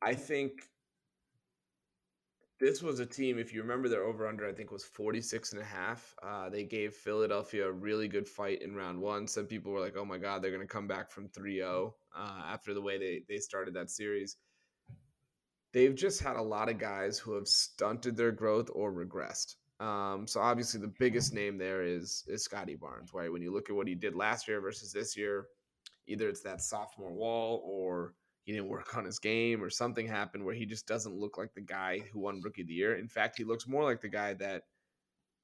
[0.00, 0.62] I think
[2.60, 5.62] this was a team, if you remember their over under, I think was 46 and
[5.62, 6.14] a half.
[6.22, 9.26] Uh, they gave Philadelphia a really good fight in round one.
[9.26, 11.94] Some people were like, oh my God, they're going to come back from 3 0
[12.16, 14.36] uh, after the way they, they started that series
[15.72, 19.56] they've just had a lot of guys who have stunted their growth or regressed.
[19.80, 23.30] Um, so obviously the biggest name there is is Scottie Barnes, right?
[23.30, 25.46] When you look at what he did last year versus this year,
[26.06, 30.44] either it's that sophomore wall or he didn't work on his game or something happened
[30.44, 32.96] where he just doesn't look like the guy who won rookie of the year.
[32.96, 34.62] In fact, he looks more like the guy that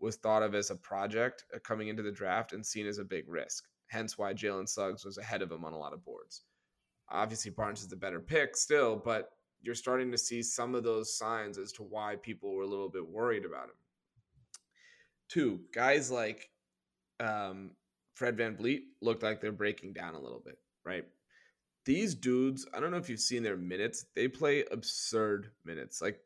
[0.01, 3.05] was thought of as a project uh, coming into the draft and seen as a
[3.05, 3.65] big risk.
[3.87, 6.43] Hence why Jalen Suggs was ahead of him on a lot of boards.
[7.11, 9.29] Obviously, Barnes is the better pick still, but
[9.65, 12.89] you're starting to see some of those signs as to why people were a little
[12.89, 13.77] bit worried about him.
[15.29, 16.51] Two, guys like
[17.19, 17.71] um,
[18.15, 20.59] Fred VanVleet looked like they're breaking down a little bit.
[20.85, 21.05] right?
[21.85, 24.07] These dudes, I don't know if you've seen their minutes.
[24.15, 26.01] They play absurd minutes.
[26.01, 26.21] Like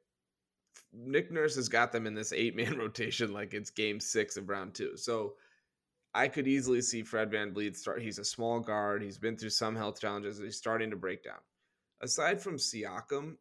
[0.92, 4.48] Nick Nurse has got them in this eight man rotation like it's game six of
[4.48, 4.96] round two.
[4.96, 5.34] So
[6.14, 8.02] I could easily see Fred Van VanVleet start.
[8.02, 9.02] He's a small guard.
[9.02, 10.38] He's been through some health challenges.
[10.38, 11.38] He's starting to break down.
[12.00, 13.36] Aside from Siakam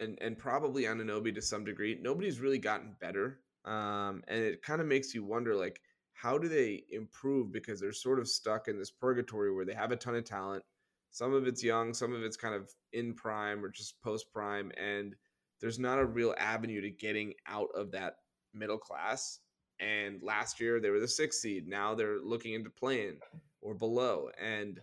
[0.00, 3.40] and, and probably Anunoby to some degree, nobody's really gotten better.
[3.64, 5.80] Um, and it kind of makes you wonder like,
[6.12, 7.52] how do they improve?
[7.52, 10.64] Because they're sort of stuck in this purgatory where they have a ton of talent.
[11.10, 14.70] Some of it's young, some of it's kind of in prime or just post prime.
[14.78, 15.14] And
[15.60, 18.16] there's not a real avenue to getting out of that
[18.54, 19.40] middle class.
[19.78, 21.68] And last year they were the sixth seed.
[21.68, 23.18] Now they're looking into playing
[23.60, 24.30] or below.
[24.42, 24.80] And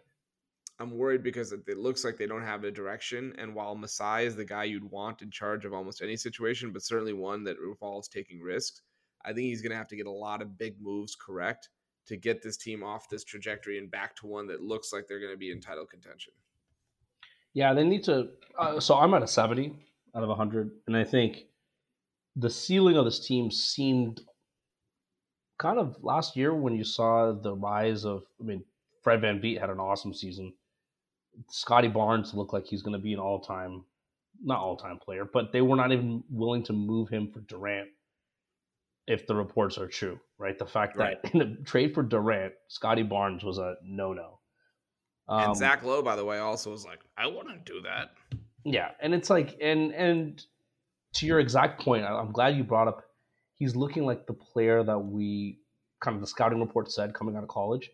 [0.79, 3.33] I'm worried because it looks like they don't have a direction.
[3.37, 6.81] And while Masai is the guy you'd want in charge of almost any situation, but
[6.81, 8.81] certainly one that involves taking risks,
[9.23, 11.69] I think he's going to have to get a lot of big moves correct
[12.07, 15.19] to get this team off this trajectory and back to one that looks like they're
[15.19, 16.33] going to be in title contention.
[17.53, 18.29] Yeah, they need to.
[18.57, 19.73] Uh, so I'm at a 70
[20.15, 20.71] out of 100.
[20.87, 21.45] And I think
[22.35, 24.21] the ceiling of this team seemed
[25.59, 28.63] kind of last year when you saw the rise of, I mean,
[29.03, 30.53] Fred Van VanVleet had an awesome season.
[31.49, 33.83] Scottie Barnes looked like he's going to be an all time,
[34.43, 37.89] not all time player, but they were not even willing to move him for Durant
[39.07, 40.57] if the reports are true, right?
[40.57, 41.21] The fact right.
[41.21, 44.39] that in a trade for Durant, Scottie Barnes was a no no.
[45.27, 48.11] Um, and Zach Lowe, by the way, also was like, I wouldn't do that.
[48.65, 50.43] Yeah, and it's like, and and
[51.15, 53.03] to your exact point, I'm glad you brought up.
[53.55, 55.59] He's looking like the player that we
[56.01, 57.89] kind of the scouting report said coming out of college,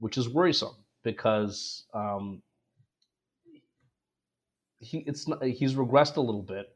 [0.00, 0.74] which is worrisome
[1.04, 2.42] because um,
[4.86, 6.66] he it's not, he's regressed a little bit,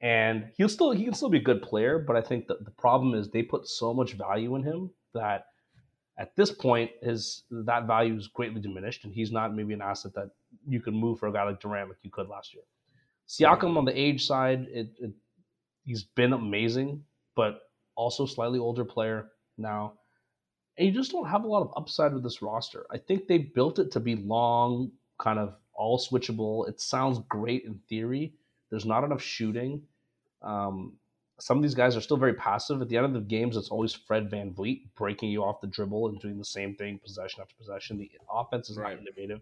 [0.00, 2.70] and he'll still he can still be a good player, but I think that the
[2.70, 5.46] problem is they put so much value in him that
[6.18, 10.14] at this point his that value is greatly diminished, and he's not maybe an asset
[10.14, 10.30] that
[10.66, 12.62] you could move for a guy like Durant like you could last year.
[13.28, 15.12] Siakam on the age side, it, it,
[15.84, 17.04] he's been amazing,
[17.36, 17.60] but
[17.94, 19.92] also slightly older player now.
[20.78, 22.86] And you just don't have a lot of upside with this roster.
[22.90, 26.68] I think they built it to be long, kind of all switchable.
[26.68, 28.34] It sounds great in theory.
[28.68, 29.82] There's not enough shooting.
[30.42, 30.94] Um,
[31.40, 32.82] some of these guys are still very passive.
[32.82, 35.68] At the end of the games, it's always Fred Van VanVleet breaking you off the
[35.68, 37.96] dribble and doing the same thing possession after possession.
[37.96, 38.94] The offense is right.
[38.94, 39.40] not innovative.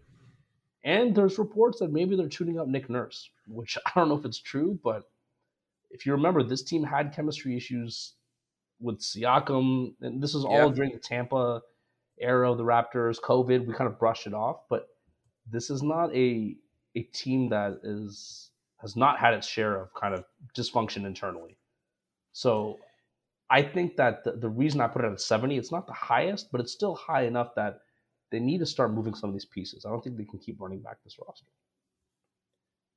[0.83, 4.25] And there's reports that maybe they're tuning up Nick Nurse, which I don't know if
[4.25, 5.09] it's true, but
[5.89, 8.13] if you remember, this team had chemistry issues
[8.79, 10.73] with Siakam, and this is all yeah.
[10.73, 11.61] during the Tampa
[12.19, 13.65] era of the Raptors, COVID.
[13.65, 14.87] We kind of brushed it off, but
[15.51, 16.55] this is not a
[16.95, 20.23] a team that is has not had its share of kind of
[20.55, 21.57] dysfunction internally.
[22.31, 22.79] So
[23.49, 26.51] I think that the, the reason I put it at 70, it's not the highest,
[26.51, 27.79] but it's still high enough that
[28.31, 29.85] they need to start moving some of these pieces.
[29.85, 31.47] I don't think they can keep running back this roster.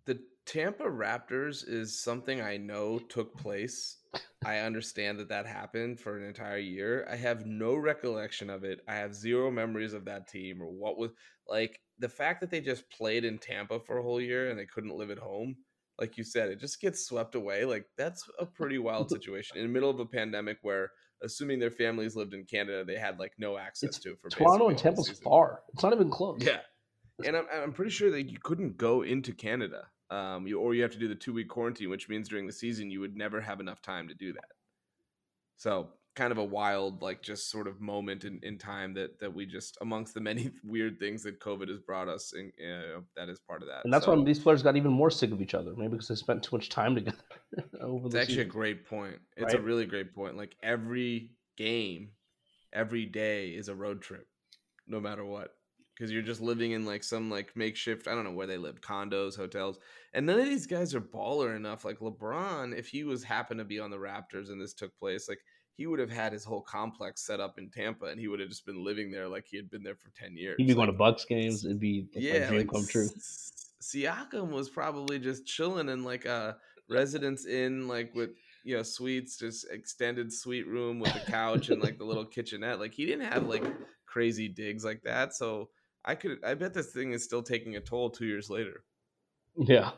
[0.07, 3.99] The Tampa Raptors is something I know took place.
[4.45, 7.07] I understand that that happened for an entire year.
[7.11, 8.81] I have no recollection of it.
[8.89, 11.13] I have zero memories of that team or what was
[11.49, 14.67] like the fact that they just played in Tampa for a whole year and they
[14.67, 15.57] couldn't live at home.
[15.99, 17.65] Like you said, it just gets swept away.
[17.65, 20.91] Like that's a pretty wild situation in the middle of a pandemic where
[21.23, 24.69] assuming their families lived in Canada, they had like no access it's to for Toronto
[24.69, 25.61] and Tampa's far.
[25.75, 26.43] It's not even close.
[26.43, 26.61] Yeah,
[27.25, 30.83] and I'm I'm pretty sure that you couldn't go into Canada, um, you or you
[30.83, 33.41] have to do the two week quarantine, which means during the season you would never
[33.41, 34.53] have enough time to do that.
[35.57, 39.33] So kind of a wild like just sort of moment in, in time that that
[39.33, 43.29] we just amongst the many weird things that covid has brought us and uh, that
[43.29, 45.41] is part of that and that's so, why these players got even more sick of
[45.41, 47.17] each other maybe because they spent too much time together
[47.81, 48.49] over it's actually season.
[48.49, 49.63] a great point it's right?
[49.63, 52.11] a really great point like every game
[52.73, 54.27] every day is a road trip
[54.89, 55.55] no matter what
[56.01, 58.81] because you're just living in like some like makeshift i don't know where they live
[58.81, 59.79] condos hotels
[60.15, 63.65] and none of these guys are baller enough like lebron if he was happened to
[63.65, 65.41] be on the raptors and this took place like
[65.81, 68.51] he would have had his whole complex set up in Tampa, and he would have
[68.51, 70.57] just been living there like he had been there for ten years.
[70.59, 71.65] He'd be like, going to Bucks games.
[71.65, 73.09] It'd be yeah, like, come true.
[73.81, 76.59] Siakam was probably just chilling in like a
[76.91, 78.29] residence inn, like with
[78.63, 82.79] you know suites, just extended suite room with a couch and like the little kitchenette.
[82.79, 83.65] Like he didn't have like
[84.05, 85.33] crazy digs like that.
[85.33, 85.71] So
[86.05, 88.85] I could, I bet this thing is still taking a toll two years later.
[89.57, 89.91] Yeah,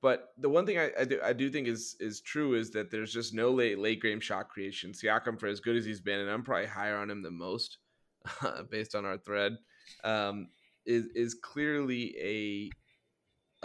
[0.00, 2.90] but the one thing I, I, do, I do think is is true is that
[2.90, 4.92] there's just no late late game shot creation.
[4.92, 7.78] Siakam, for as good as he's been, and I'm probably higher on him than most,
[8.70, 9.56] based on our thread,
[10.04, 10.48] um,
[10.86, 12.70] is is clearly a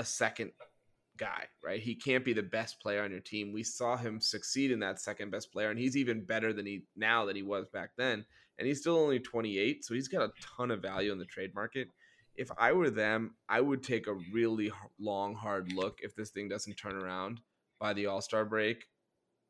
[0.02, 0.52] a second
[1.18, 1.80] guy, right?
[1.80, 3.54] He can't be the best player on your team.
[3.54, 6.86] We saw him succeed in that second best player, and he's even better than he
[6.96, 8.26] now than he was back then.
[8.58, 11.56] And he's still only 28, so he's got a ton of value in the trade
[11.56, 11.88] market
[12.36, 16.50] if I were them, I would take a really long, hard look if this thing
[16.50, 17.42] doesn't turn around
[17.80, 18.86] by the All Star break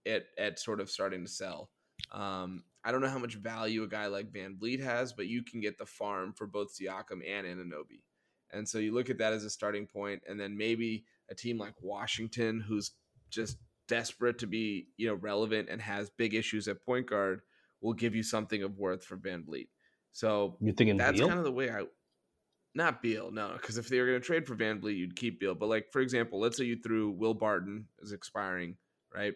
[0.05, 1.69] at, at sort of starting to sell.
[2.11, 5.61] Um, I don't know how much value a guy like VanVleet has, but you can
[5.61, 8.01] get the farm for both Siakam and Anunoby.
[8.51, 11.57] And so you look at that as a starting point, and then maybe a team
[11.57, 12.91] like Washington, who's
[13.29, 17.41] just desperate to be you know relevant and has big issues at point guard,
[17.83, 19.67] will give you something of worth for Van VanVleet.
[20.13, 21.27] So you're thinking that's Beal?
[21.27, 21.83] kind of the way I
[22.73, 25.39] not Beal, no, because if they were going to trade for Van VanVleet, you'd keep
[25.39, 25.53] Beal.
[25.53, 28.77] But like for example, let's say you threw Will Barton is expiring,
[29.13, 29.33] right?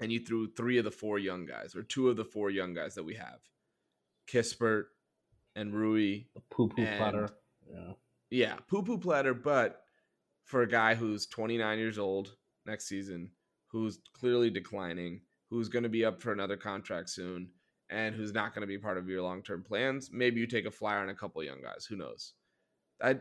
[0.00, 2.72] And you threw three of the four young guys, or two of the four young
[2.72, 3.40] guys that we have,
[4.32, 4.84] Kispert
[5.56, 7.28] and Rui, poo poo platter.
[7.68, 7.92] Yeah,
[8.30, 9.34] yeah, poo poo platter.
[9.34, 9.80] But
[10.44, 13.32] for a guy who's 29 years old next season,
[13.72, 17.48] who's clearly declining, who's going to be up for another contract soon,
[17.90, 20.66] and who's not going to be part of your long term plans, maybe you take
[20.66, 21.86] a flyer on a couple young guys.
[21.86, 22.34] Who knows?
[23.02, 23.18] I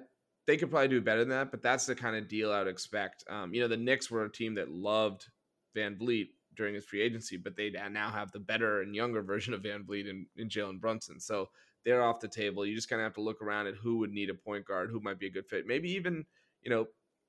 [0.48, 2.70] they could probably do better than that, but that's the kind of deal I would
[2.70, 3.26] expect.
[3.30, 5.28] Um, you know, the Knicks were a team that loved
[5.76, 9.62] VanVleet during his free agency, but they now have the better and younger version of
[9.62, 11.20] VanVleet in, in Jalen Brunson.
[11.20, 11.50] So
[11.84, 12.66] they're off the table.
[12.66, 14.90] You just kind of have to look around at who would need a point guard,
[14.90, 15.68] who might be a good fit.
[15.68, 16.26] Maybe even,
[16.62, 16.88] you know,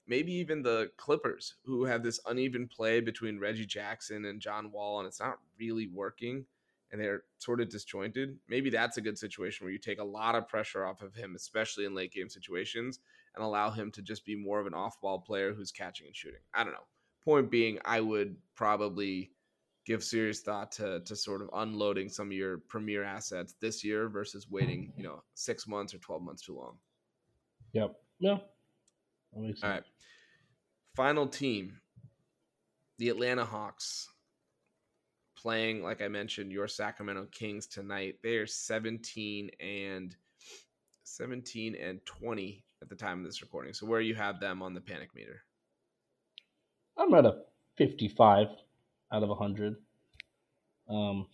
[0.08, 4.98] maybe even the Clippers, who have this uneven play between Reggie Jackson and John Wall,
[4.98, 6.44] and it's not really working
[6.90, 10.34] and they're sort of disjointed, maybe that's a good situation where you take a lot
[10.34, 13.00] of pressure off of him, especially in late game situations,
[13.34, 16.16] and allow him to just be more of an off ball player who's catching and
[16.16, 16.40] shooting.
[16.54, 16.86] I don't know.
[17.24, 19.32] Point being, I would probably
[19.84, 24.08] give serious thought to to sort of unloading some of your premier assets this year
[24.08, 26.76] versus waiting, you know, six months or twelve months too long.
[27.72, 27.96] Yep.
[28.18, 28.38] Yeah.
[29.38, 29.82] All right.
[30.96, 31.78] Final team,
[32.98, 34.08] the Atlanta Hawks
[35.36, 38.16] playing, like I mentioned, your Sacramento Kings tonight.
[38.22, 40.16] They are 17 and
[41.04, 43.72] 17 and 20 at the time of this recording.
[43.72, 45.42] So where you have them on the panic meter?
[46.96, 47.36] I'm at a
[47.76, 48.48] 55
[49.12, 49.76] out of 100.
[50.88, 51.26] Um,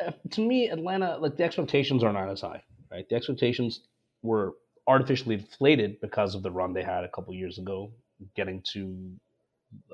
[0.00, 3.08] eh, to me, Atlanta, like the expectations are not as high, right?
[3.08, 3.80] The expectations
[4.22, 4.54] were
[4.86, 7.90] artificially inflated because of the run they had a couple years ago,
[8.36, 9.10] getting to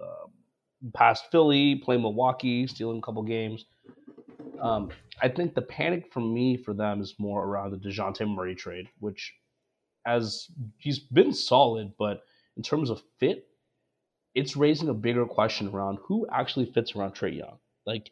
[0.00, 0.26] uh,
[0.94, 3.66] past Philly, playing Milwaukee, stealing a couple games.
[4.60, 4.90] Um,
[5.22, 8.88] I think the panic for me for them is more around the Dejounte Murray trade,
[8.98, 9.32] which
[10.06, 12.22] as he's been solid, but
[12.56, 13.46] in terms of fit,
[14.34, 17.58] it's raising a bigger question around who actually fits around Trae Young.
[17.86, 18.10] Like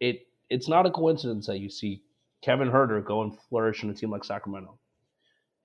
[0.00, 2.02] it it's not a coincidence that you see
[2.42, 4.78] Kevin Huerter go and flourish in a team like Sacramento.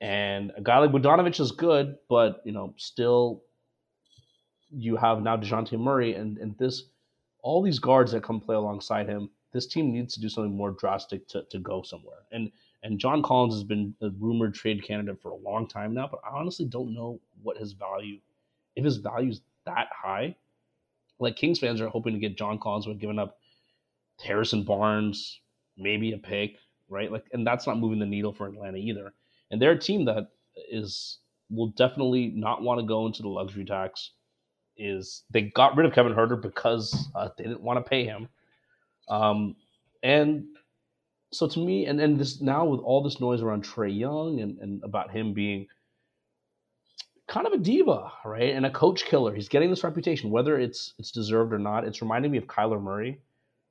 [0.02, 3.44] And a guy like Bogdanovich is good, but you know, still
[4.70, 6.84] you have now Dejounte Murray and, and this
[7.42, 10.72] all these guards that come play alongside him, this team needs to do something more
[10.72, 12.24] drastic to, to go somewhere.
[12.32, 12.52] And
[12.84, 16.20] and John Collins has been a rumored trade candidate for a long time now, but
[16.24, 18.20] I honestly don't know what his value,
[18.76, 20.36] if his value is that high.
[21.18, 23.40] Like Kings fans are hoping to get John Collins with giving up
[24.24, 25.40] Harrison Barnes,
[25.78, 26.58] maybe a pick,
[26.90, 27.12] right?
[27.12, 29.14] Like, and that's not moving the needle for Atlanta either.
[29.52, 30.30] And they're a team that
[30.70, 31.20] is
[31.50, 34.12] will definitely not want to go into the luxury tax
[34.78, 38.28] is they got rid of Kevin Huerter because uh, they didn't want to pay him.
[39.08, 39.56] Um,
[40.04, 40.46] and
[41.32, 44.58] so to me, and then this now with all this noise around Trae Young and,
[44.60, 45.68] and about him being
[47.28, 50.94] kind of a diva, right, and a coach killer, he's getting this reputation, whether it's
[50.98, 51.86] it's deserved or not.
[51.86, 53.20] It's reminding me of Kyler Murray,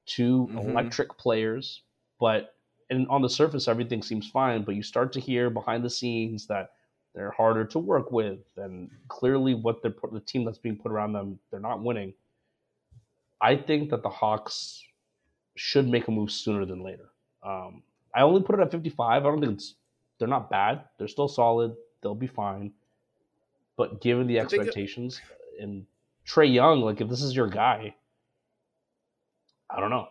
[0.06, 0.70] 2 mm-hmm.
[0.70, 1.82] electric players,
[2.18, 2.53] but
[2.90, 6.46] and on the surface everything seems fine, but you start to hear behind the scenes
[6.46, 6.70] that
[7.14, 11.12] they're harder to work with, and clearly, what they're the team that's being put around
[11.12, 12.12] them, they're not winning.
[13.40, 14.84] I think that the Hawks
[15.56, 17.10] should make a move sooner than later.
[17.42, 17.82] Um,
[18.14, 19.22] I only put it at 55.
[19.24, 19.74] I don't think it's
[20.18, 20.82] they're not bad.
[20.98, 21.74] They're still solid.
[22.02, 22.72] They'll be fine.
[23.76, 25.20] But given the expectations
[25.60, 25.86] and
[26.26, 27.94] Trae Young, like if this is your guy,
[29.68, 30.08] I don't know.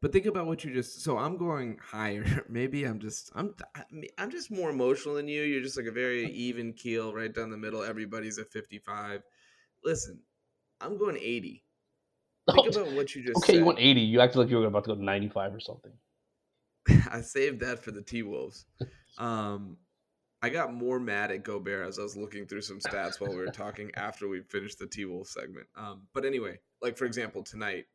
[0.00, 1.02] But think about what you just.
[1.02, 2.44] So I'm going higher.
[2.48, 3.30] Maybe I'm just.
[3.34, 3.54] I'm.
[4.18, 5.42] I'm just more emotional than you.
[5.42, 7.82] You're just like a very even keel, right down the middle.
[7.82, 9.22] Everybody's at 55.
[9.84, 10.20] Listen,
[10.80, 11.64] I'm going 80.
[12.52, 13.38] Think about what you just.
[13.38, 13.58] Okay, said.
[13.60, 14.00] you went 80.
[14.00, 15.92] You acted like you were about to go 95 or something.
[17.10, 18.66] I saved that for the T Wolves.
[19.18, 19.78] Um,
[20.42, 23.36] I got more mad at Gobert as I was looking through some stats while we
[23.36, 25.66] were talking after we finished the T Wolf segment.
[25.74, 27.86] Um, but anyway, like for example, tonight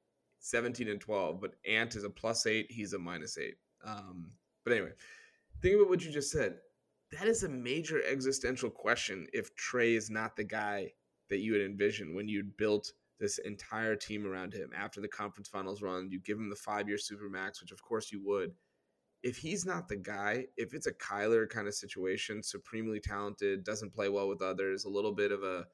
[0.42, 2.68] 17 and 12, but Ant is a plus eight.
[2.70, 3.56] He's a minus eight.
[3.86, 4.32] Um,
[4.66, 4.92] but anyway,
[5.62, 6.56] think about what you just said.
[7.12, 10.92] That is a major existential question if Trae is not the guy
[11.30, 15.48] that you had envisioned when you built this entire team around him after the conference
[15.48, 16.10] finals run.
[16.12, 18.54] You give him the five year super max, which of course you would.
[19.24, 23.94] if he's not the guy, if it's a Kyler kind of situation, supremely talented, doesn't
[23.94, 25.66] play well with others, a little bit of a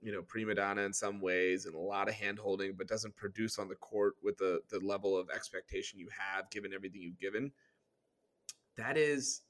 [0.00, 3.16] you know prima donna in some ways and a lot of hand holding but doesn't
[3.16, 7.18] produce on the court with the the level of expectation you have given everything you've
[7.18, 7.50] given.
[8.76, 9.42] That is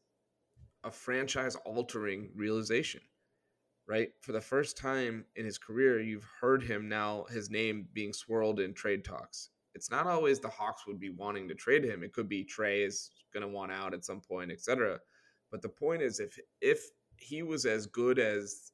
[0.84, 3.00] a franchise altering realization
[3.86, 4.10] right?
[4.20, 8.60] For the first time in his career you've heard him now his name being swirled
[8.60, 9.48] in trade talks.
[9.74, 12.02] It's not always the hawks would be wanting to trade him.
[12.02, 14.98] It could be Trae is going to want out at some point etc
[15.50, 18.72] but the point is if if he was as good as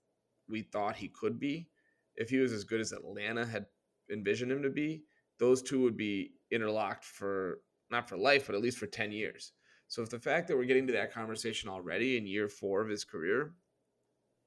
[0.48, 1.68] we thought he could be,
[2.16, 3.66] if he was as good as Atlanta had
[4.10, 5.02] envisioned him to be,
[5.38, 9.52] those two would be interlocked for not for life, but at least for 10 years.
[9.88, 12.88] So if the fact that we're getting to that conversation already in year four of
[12.88, 13.54] his career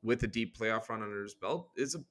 [0.03, 2.03] with a deep playoff run under his belt is a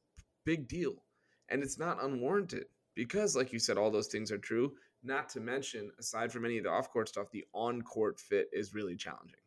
[0.45, 1.05] big deal.
[1.49, 4.72] And it's not unwarranted because, like you said, all those things are true.
[5.03, 8.49] Not to mention, aside from any of the off court stuff, the on court fit
[8.53, 9.41] is really challenging.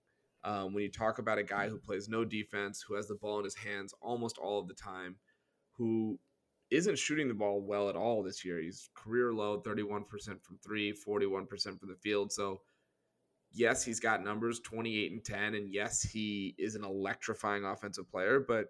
[0.43, 3.39] Um, when you talk about a guy who plays no defense, who has the ball
[3.39, 5.17] in his hands almost all of the time,
[5.73, 6.17] who
[6.71, 8.59] isn't shooting the ball well at all this year.
[8.59, 10.05] He's career low, 31%
[10.41, 12.31] from three, 41% from the field.
[12.31, 12.61] So,
[13.51, 15.55] yes, he's got numbers 28 and 10.
[15.55, 18.67] And yes, he is an electrifying offensive player, but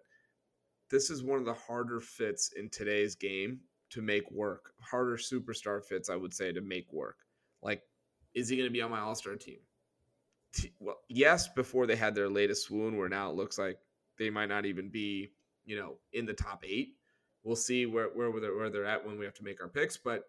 [0.90, 3.60] this is one of the harder fits in today's game
[3.92, 4.74] to make work.
[4.80, 7.18] Harder superstar fits, I would say, to make work.
[7.62, 7.84] Like,
[8.34, 9.60] is he going to be on my all star team?
[10.80, 13.78] Well, yes, before they had their latest swoon, where now it looks like
[14.18, 15.32] they might not even be,
[15.66, 16.96] you know, in the top eight.
[17.44, 19.98] We'll see where where they're, where they're at when we have to make our picks.
[19.98, 20.26] But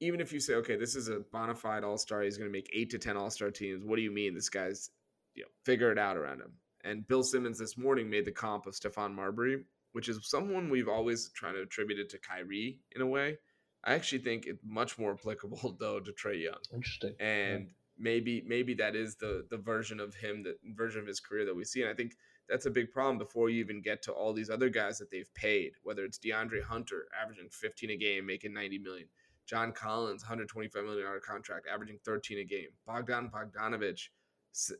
[0.00, 2.52] even if you say, okay, this is a bona fide all star, he's going to
[2.52, 3.84] make eight to ten all star teams.
[3.84, 4.90] What do you mean this guy's,
[5.34, 6.52] you know, figure it out around him?
[6.84, 10.88] And Bill Simmons this morning made the comp of Stephon Marbury, which is someone we've
[10.88, 13.38] always tried to attribute it to Kyrie in a way.
[13.84, 16.58] I actually think it's much more applicable though to Trae Young.
[16.72, 17.14] Interesting.
[17.18, 17.68] And
[18.00, 21.54] maybe maybe that is the the version of him that version of his career that
[21.54, 22.16] we see and i think
[22.48, 25.32] that's a big problem before you even get to all these other guys that they've
[25.34, 29.06] paid whether it's deandre hunter averaging 15 a game making 90 million
[29.46, 34.08] john collins 125 million dollar contract averaging 13 a game bogdan bogdanovich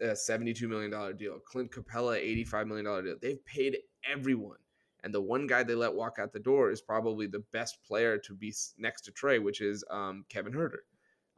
[0.00, 3.78] a 72 million dollar deal Clint Capela 85 million dollar deal they've paid
[4.10, 4.58] everyone
[5.02, 8.18] and the one guy they let walk out the door is probably the best player
[8.18, 10.80] to be next to Trae, which is um, Kevin Huerter.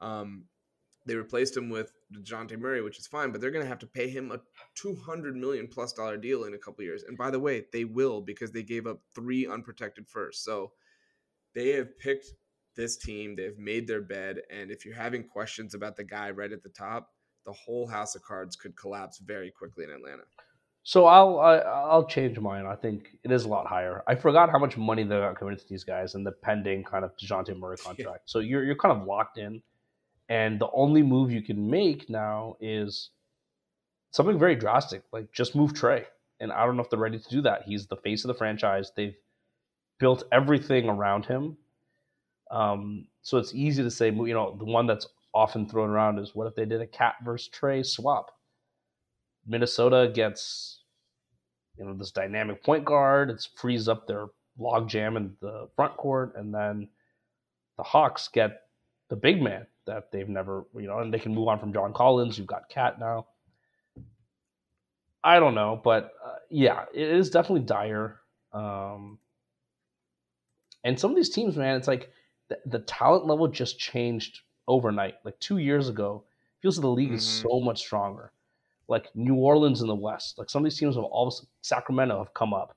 [0.01, 0.45] Um,
[1.07, 3.87] they replaced him with Dejounte Murray, which is fine, but they're going to have to
[3.87, 4.41] pay him a
[4.77, 7.05] 200 million plus dollar deal in a couple years.
[7.05, 10.45] And by the way, they will because they gave up three unprotected firsts.
[10.45, 10.73] So
[11.55, 12.27] they have picked
[12.77, 14.39] this team, they've made their bed.
[14.51, 17.11] And if you're having questions about the guy right at the top,
[17.45, 20.23] the whole house of cards could collapse very quickly in Atlanta.
[20.85, 22.67] So I'll I, will i will change mine.
[22.67, 24.03] I think it is a lot higher.
[24.09, 27.05] I forgot how much money they got committed to these guys and the pending kind
[27.05, 28.23] of Dejounte Murray contract.
[28.27, 28.27] Yeah.
[28.27, 29.63] So you're you're kind of locked in
[30.29, 33.11] and the only move you can make now is
[34.13, 36.05] something very drastic, like just move Trae.
[36.41, 37.63] And I don't know if they're ready to do that.
[37.63, 38.93] He's the face of the franchise.
[38.97, 39.17] They've
[39.99, 41.57] built everything around him.
[42.51, 46.35] Um, so it's easy to say, you know, the one that's often thrown around is
[46.35, 48.31] what if they did a KAT versus Trae swap?
[49.47, 50.83] Minnesota gets,
[51.79, 53.31] you know, this dynamic point guard.
[53.31, 54.27] It frees up their
[54.59, 56.89] logjam in the front court, and then
[57.77, 58.63] the Hawks get
[59.09, 61.93] the big man that they've never, you know, and they can move on from John
[61.93, 62.39] Collins.
[62.39, 63.27] You've got KAT now.
[65.25, 68.21] I don't know, but uh, yeah, it is definitely dire.
[68.53, 69.19] Um,
[70.85, 72.11] and some of these teams, man, it's like
[72.49, 75.15] the, the, talent level just changed overnight.
[75.25, 76.25] Like two years ago,
[76.61, 77.17] feels like the league mm-hmm.
[77.17, 78.33] is so much stronger.
[78.89, 82.19] Like New Orleans in the West, like some of these teams have all of Sacramento
[82.19, 82.75] have come up,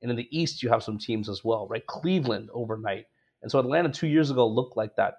[0.00, 1.84] and in the East you have some teams as well, right?
[1.86, 3.06] Cleveland overnight,
[3.42, 5.18] and so Atlanta two years ago looked like that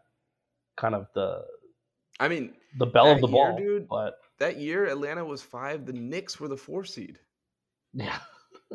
[0.80, 1.43] kind of the
[2.19, 3.88] I mean the bell of the year, ball, dude.
[3.88, 5.86] But that year Atlanta was five.
[5.86, 7.19] The Knicks were the four seed.
[7.93, 8.19] Yeah.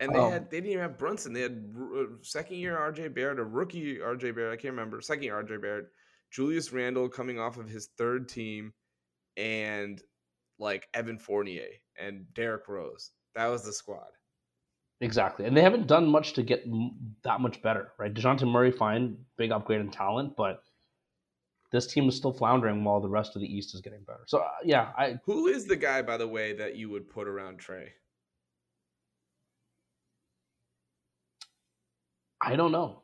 [0.00, 1.32] and they um, had they didn't even have Brunson.
[1.32, 1.64] They had
[1.96, 4.58] uh, second year RJ Barrett, a rookie RJ Barrett.
[4.58, 5.86] I can't remember second year RJ Barrett.
[6.30, 8.72] Julius Randle coming off of his third team,
[9.36, 10.00] and
[10.58, 11.68] like Evan Fournier
[11.98, 13.12] and Derrick Rose.
[13.34, 14.08] That was the squad.
[15.00, 16.64] Exactly, and they haven't done much to get
[17.22, 18.12] that much better, right?
[18.12, 20.62] Dejounte Murray, fine, big upgrade in talent, but
[21.70, 24.24] this team is still floundering while the rest of the East is getting better.
[24.26, 27.28] So uh, yeah, I who is the guy by the way that you would put
[27.28, 27.88] around Trae?
[32.40, 33.02] I don't know.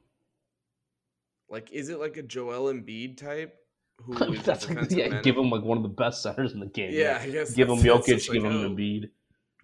[1.49, 3.55] Like, is it like a Joel Embiid type?
[3.99, 6.67] Who is that's like, yeah, give him like one of the best centers in the
[6.67, 6.91] game.
[6.93, 9.11] Yeah, I guess give him Jokic, give like, him oh, Embiid.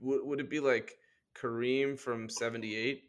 [0.01, 0.93] Would, would it be like
[1.37, 3.03] Kareem from '78,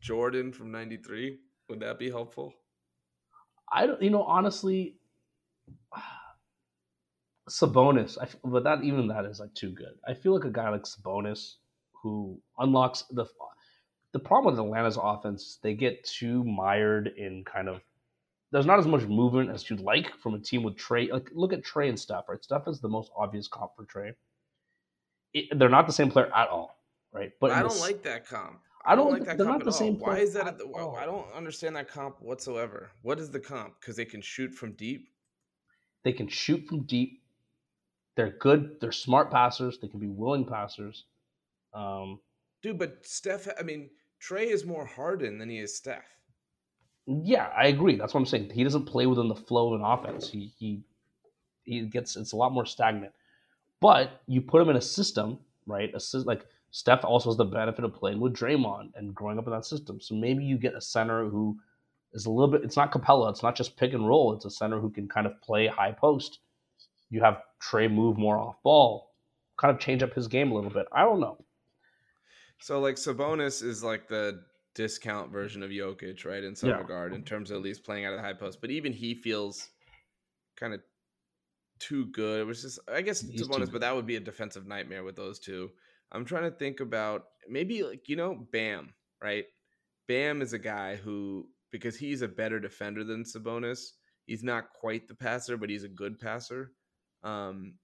[0.00, 1.38] Jordan from '93?
[1.68, 2.54] Would that be helpful?
[3.72, 4.96] I don't, you know, honestly,
[7.50, 9.94] Sabonis, I, but that even that is like too good.
[10.06, 11.54] I feel like a guy like Sabonis
[12.02, 13.26] who unlocks the
[14.12, 15.58] the problem with Atlanta's offense.
[15.62, 17.80] They get too mired in kind of
[18.50, 21.10] there's not as much movement as you'd like from a team with Trae.
[21.10, 22.28] Like look at Trae and Steph.
[22.28, 24.14] Right, Steph is the most obvious comp for Trae.
[25.34, 26.78] It, they're not the same player at all,
[27.12, 27.32] right?
[27.40, 28.60] But I don't like that comp.
[28.88, 29.92] I don't, I don't like that comp at all.
[29.92, 30.46] Why is that?
[30.46, 32.90] At The, well, I don't understand that comp whatsoever.
[33.02, 33.74] What is the comp?
[33.80, 35.08] Because they can shoot from deep.
[36.04, 37.22] They can shoot from deep.
[38.16, 38.80] They're good.
[38.80, 39.78] They're smart passers.
[39.78, 41.04] They can be willing passers.
[41.74, 42.18] Um,
[42.62, 43.46] Dude, but Steph.
[43.58, 46.08] I mean, Trae is more Harden than he is Steph.
[47.06, 47.96] Yeah, I agree.
[47.96, 48.50] That's what I'm saying.
[48.50, 50.28] He doesn't play within the flow of an offense.
[50.28, 50.82] He he
[51.64, 53.12] he gets it's a lot more stagnant.
[53.80, 55.92] But you put him in a system, right?
[55.94, 59.52] A like Steph also has the benefit of playing with Draymond and growing up in
[59.52, 60.00] that system.
[60.00, 61.58] So maybe you get a center who
[62.12, 62.62] is a little bit.
[62.62, 63.30] It's not Capela.
[63.30, 64.34] It's not just pick and roll.
[64.34, 66.40] It's a center who can kind of play high post.
[67.10, 69.12] You have Trae move more off ball,
[69.56, 70.86] kind of change up his game a little bit.
[70.92, 71.42] I don't know.
[72.60, 74.42] So like Sabonis is like the
[74.74, 76.44] discount version of Jokic, right?
[76.44, 76.78] In some yeah.
[76.78, 78.60] regard, in terms of at least playing out of the high post.
[78.60, 79.70] But even he feels
[80.56, 80.80] kind of
[81.78, 82.40] too good.
[82.40, 85.16] It was just, I guess, He's Sabonis, but that would be a defensive nightmare with
[85.16, 85.70] those two.
[86.12, 88.92] I'm trying to think about maybe like you know Bam,
[89.22, 89.44] right?
[90.06, 93.90] Bam is a guy who because he's a better defender than Sabonis.
[94.26, 96.72] He's not quite the passer, but he's a good passer.
[97.22, 97.74] Um,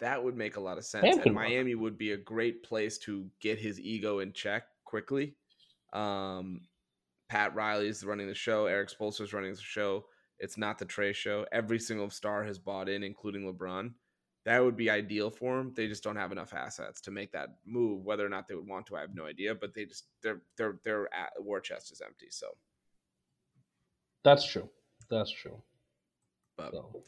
[0.00, 1.04] that would make a lot of sense.
[1.26, 5.36] And Miami would be a great place to get his ego in check quickly.
[5.92, 6.62] Um,
[7.28, 8.66] Pat Riley's running the show.
[8.66, 10.04] Erik Spoelstra's running the show.
[10.38, 11.46] It's not the Trae show.
[11.52, 13.92] Every single star has bought in, including LeBron.
[14.44, 15.72] That would be ideal for them.
[15.74, 18.04] They just don't have enough assets to make that move.
[18.04, 19.54] Whether or not they would want to, I have no idea.
[19.54, 22.26] But they just their their their war chest is empty.
[22.30, 22.48] So
[24.24, 24.68] that's true.
[25.10, 25.62] That's true.
[26.56, 27.02] But so.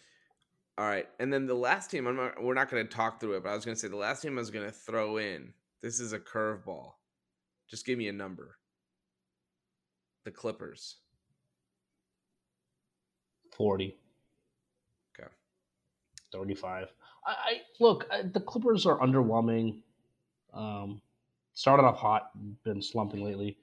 [0.78, 2.06] all right, and then the last team.
[2.06, 3.88] I'm not, we're not going to talk through it, but I was going to say
[3.88, 5.52] the last team I was going to throw in.
[5.82, 6.92] This is a curveball.
[7.68, 8.56] Just give me a number.
[10.24, 10.96] The Clippers.
[13.56, 13.98] 40.
[16.34, 16.54] Okay.
[16.54, 16.88] 35.
[17.26, 19.80] I, I look, I, the Clippers are underwhelming.
[20.52, 21.00] Um,
[21.54, 22.30] started off hot,
[22.64, 23.56] been slumping lately.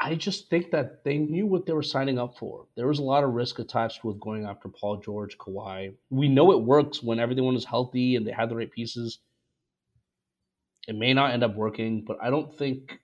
[0.00, 2.66] I just think that they knew what they were signing up for.
[2.76, 5.92] There was a lot of risk attached with going after Paul George, Kawhi.
[6.10, 9.18] We know it works when everyone is healthy and they have the right pieces.
[10.86, 13.00] It may not end up working, but I don't think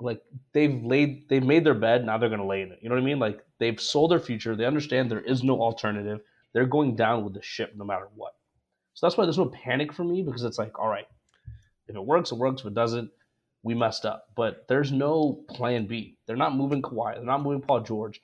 [0.00, 0.22] like
[0.52, 2.94] they've laid they've made their bed now they're going to lay in it you know
[2.94, 6.20] what i mean like they've sold their future they understand there is no alternative
[6.52, 8.34] they're going down with the ship no matter what.
[8.94, 11.06] So that's why there's no panic for me because it's like all right
[11.88, 12.62] if it works it works.
[12.62, 13.10] If it doesn't
[13.62, 14.28] we messed up.
[14.36, 16.16] But there's no plan b.
[16.26, 17.14] They're not moving Kawhi.
[17.14, 18.20] They're not moving Paul George.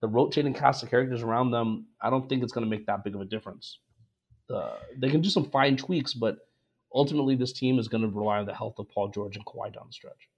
[0.00, 3.04] The rotating cast of characters around them I don't think it's going to make that
[3.04, 3.78] big of a difference.
[4.48, 6.38] The, they can do some fine tweaks but
[6.94, 9.72] ultimately this team is going to rely on the health of Paul George and Kawhi
[9.74, 10.28] down the stretch.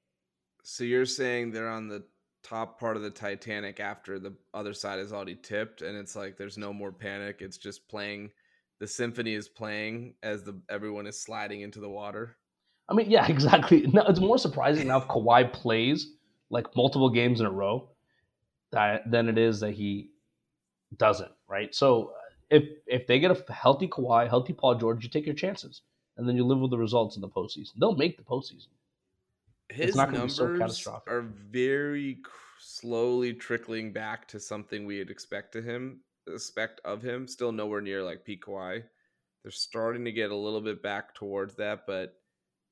[0.63, 2.05] So you're saying they're on the
[2.43, 6.37] top part of the Titanic after the other side is already tipped, and it's like
[6.37, 7.39] there's no more panic.
[7.41, 8.31] It's just playing.
[8.79, 12.37] The symphony is playing as the everyone is sliding into the water.
[12.89, 13.87] I mean, yeah, exactly.
[13.87, 16.15] No, it's more surprising now if Kawhi plays
[16.51, 17.89] like multiple games in a row
[18.73, 20.11] that than it is that he
[20.97, 21.33] doesn't.
[21.49, 21.75] Right.
[21.75, 25.35] So uh, if if they get a healthy Kawhi, healthy Paul George, you take your
[25.35, 25.83] chances,
[26.17, 27.73] and then you live with the results in the postseason.
[27.79, 28.69] They'll make the postseason
[29.71, 32.19] his numbers so are very
[32.59, 36.01] slowly trickling back to something we would expect to him
[36.35, 37.27] expect of him.
[37.27, 38.83] Still nowhere near like peak Kawhi.
[39.43, 42.15] They're starting to get a little bit back towards that, but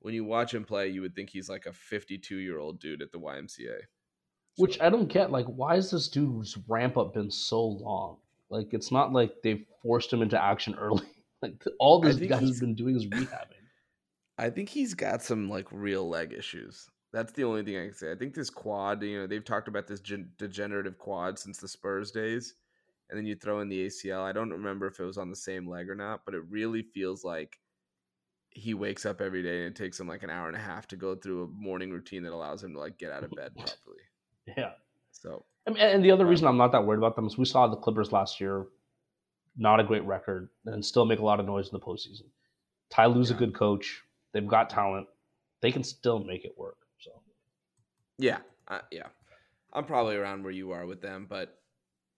[0.01, 3.03] when you watch him play, you would think he's like a 52 year old dude
[3.03, 3.79] at the YMCA.
[4.57, 5.31] Which I don't get.
[5.31, 8.19] Like, why has this dude's ramp up been so long?
[8.51, 11.03] Like, it's not like they've forced him into action early.
[11.41, 13.58] Like, all this guy's been doing is rehabbing.
[14.39, 16.89] I think he's got some like real leg issues.
[17.13, 18.13] That's the only thing I can say.
[18.13, 21.67] I think this quad, you know, they've talked about this gen- degenerative quad since the
[21.67, 22.55] Spurs days,
[23.09, 24.21] and then you throw in the ACL.
[24.21, 26.83] I don't remember if it was on the same leg or not, but it really
[26.83, 27.59] feels like
[28.51, 30.87] he wakes up every day and it takes him like an hour and a half
[30.89, 33.53] to go through a morning routine that allows him to like get out of bed
[33.57, 34.03] properly.
[34.57, 34.73] Yeah.
[35.13, 37.45] So, I mean, and the other reason I'm not that worried about them is we
[37.45, 38.67] saw the Clippers last year,
[39.57, 42.27] not a great record, and still make a lot of noise in the postseason.
[42.91, 43.37] Ty Lue's yeah.
[43.37, 44.03] a good coach.
[44.33, 45.07] They've got talent.
[45.61, 46.77] They can still make it work.
[46.99, 47.11] So,
[48.19, 48.39] yeah,
[48.69, 49.09] uh, yeah,
[49.73, 51.59] I'm probably around where you are with them, but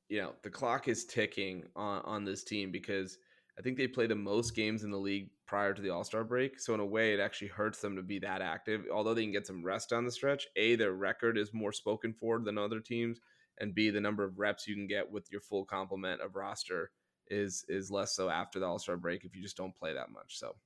[0.08, 3.18] you know the clock is ticking on on this team because
[3.58, 6.24] I think they play the most games in the league prior to the All Star
[6.24, 6.58] break.
[6.58, 8.84] So in a way, it actually hurts them to be that active.
[8.92, 12.12] Although they can get some rest down the stretch, a their record is more spoken
[12.12, 13.20] for than other teams,
[13.58, 16.90] and b the number of reps you can get with your full complement of roster
[17.28, 20.10] is is less so after the All Star break if you just don't play that
[20.10, 20.38] much.
[20.38, 20.56] So,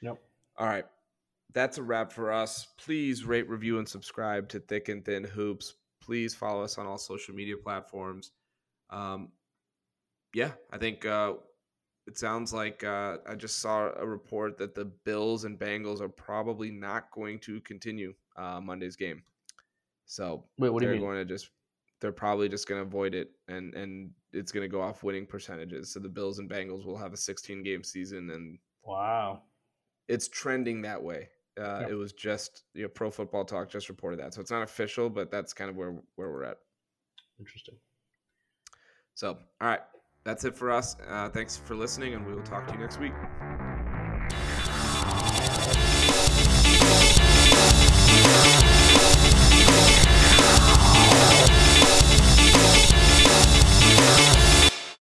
[0.00, 0.18] yep.
[0.58, 0.84] All right,
[1.54, 2.66] that's a wrap for us.
[2.76, 5.74] Please rate, review, and subscribe to Thick and Thin Hoops.
[6.02, 8.32] Please follow us on all social media platforms.
[8.90, 9.28] Um,
[10.34, 11.34] yeah, I think uh,
[12.06, 16.08] it sounds like uh, I just saw a report that the Bills and Bengals are
[16.08, 19.22] probably not going to continue uh, Monday's game.
[20.06, 21.02] So wait, what do you mean?
[21.02, 21.50] Going to just
[22.00, 25.26] they're probably just going to avoid it, and and it's going to go off winning
[25.26, 25.92] percentages.
[25.92, 29.42] So the Bills and Bengals will have a 16 game season, and wow,
[30.08, 31.28] it's trending that way.
[31.58, 31.86] Uh.
[31.88, 35.10] It was just you know, Pro Football Talk just reported that, so it's not official,
[35.10, 36.58] but that's kind of where where we're at.
[37.38, 37.76] Interesting.
[39.14, 39.80] So, all right,
[40.24, 40.96] that's it for us.
[41.08, 43.12] Uh, thanks for listening, and we will talk to you next week.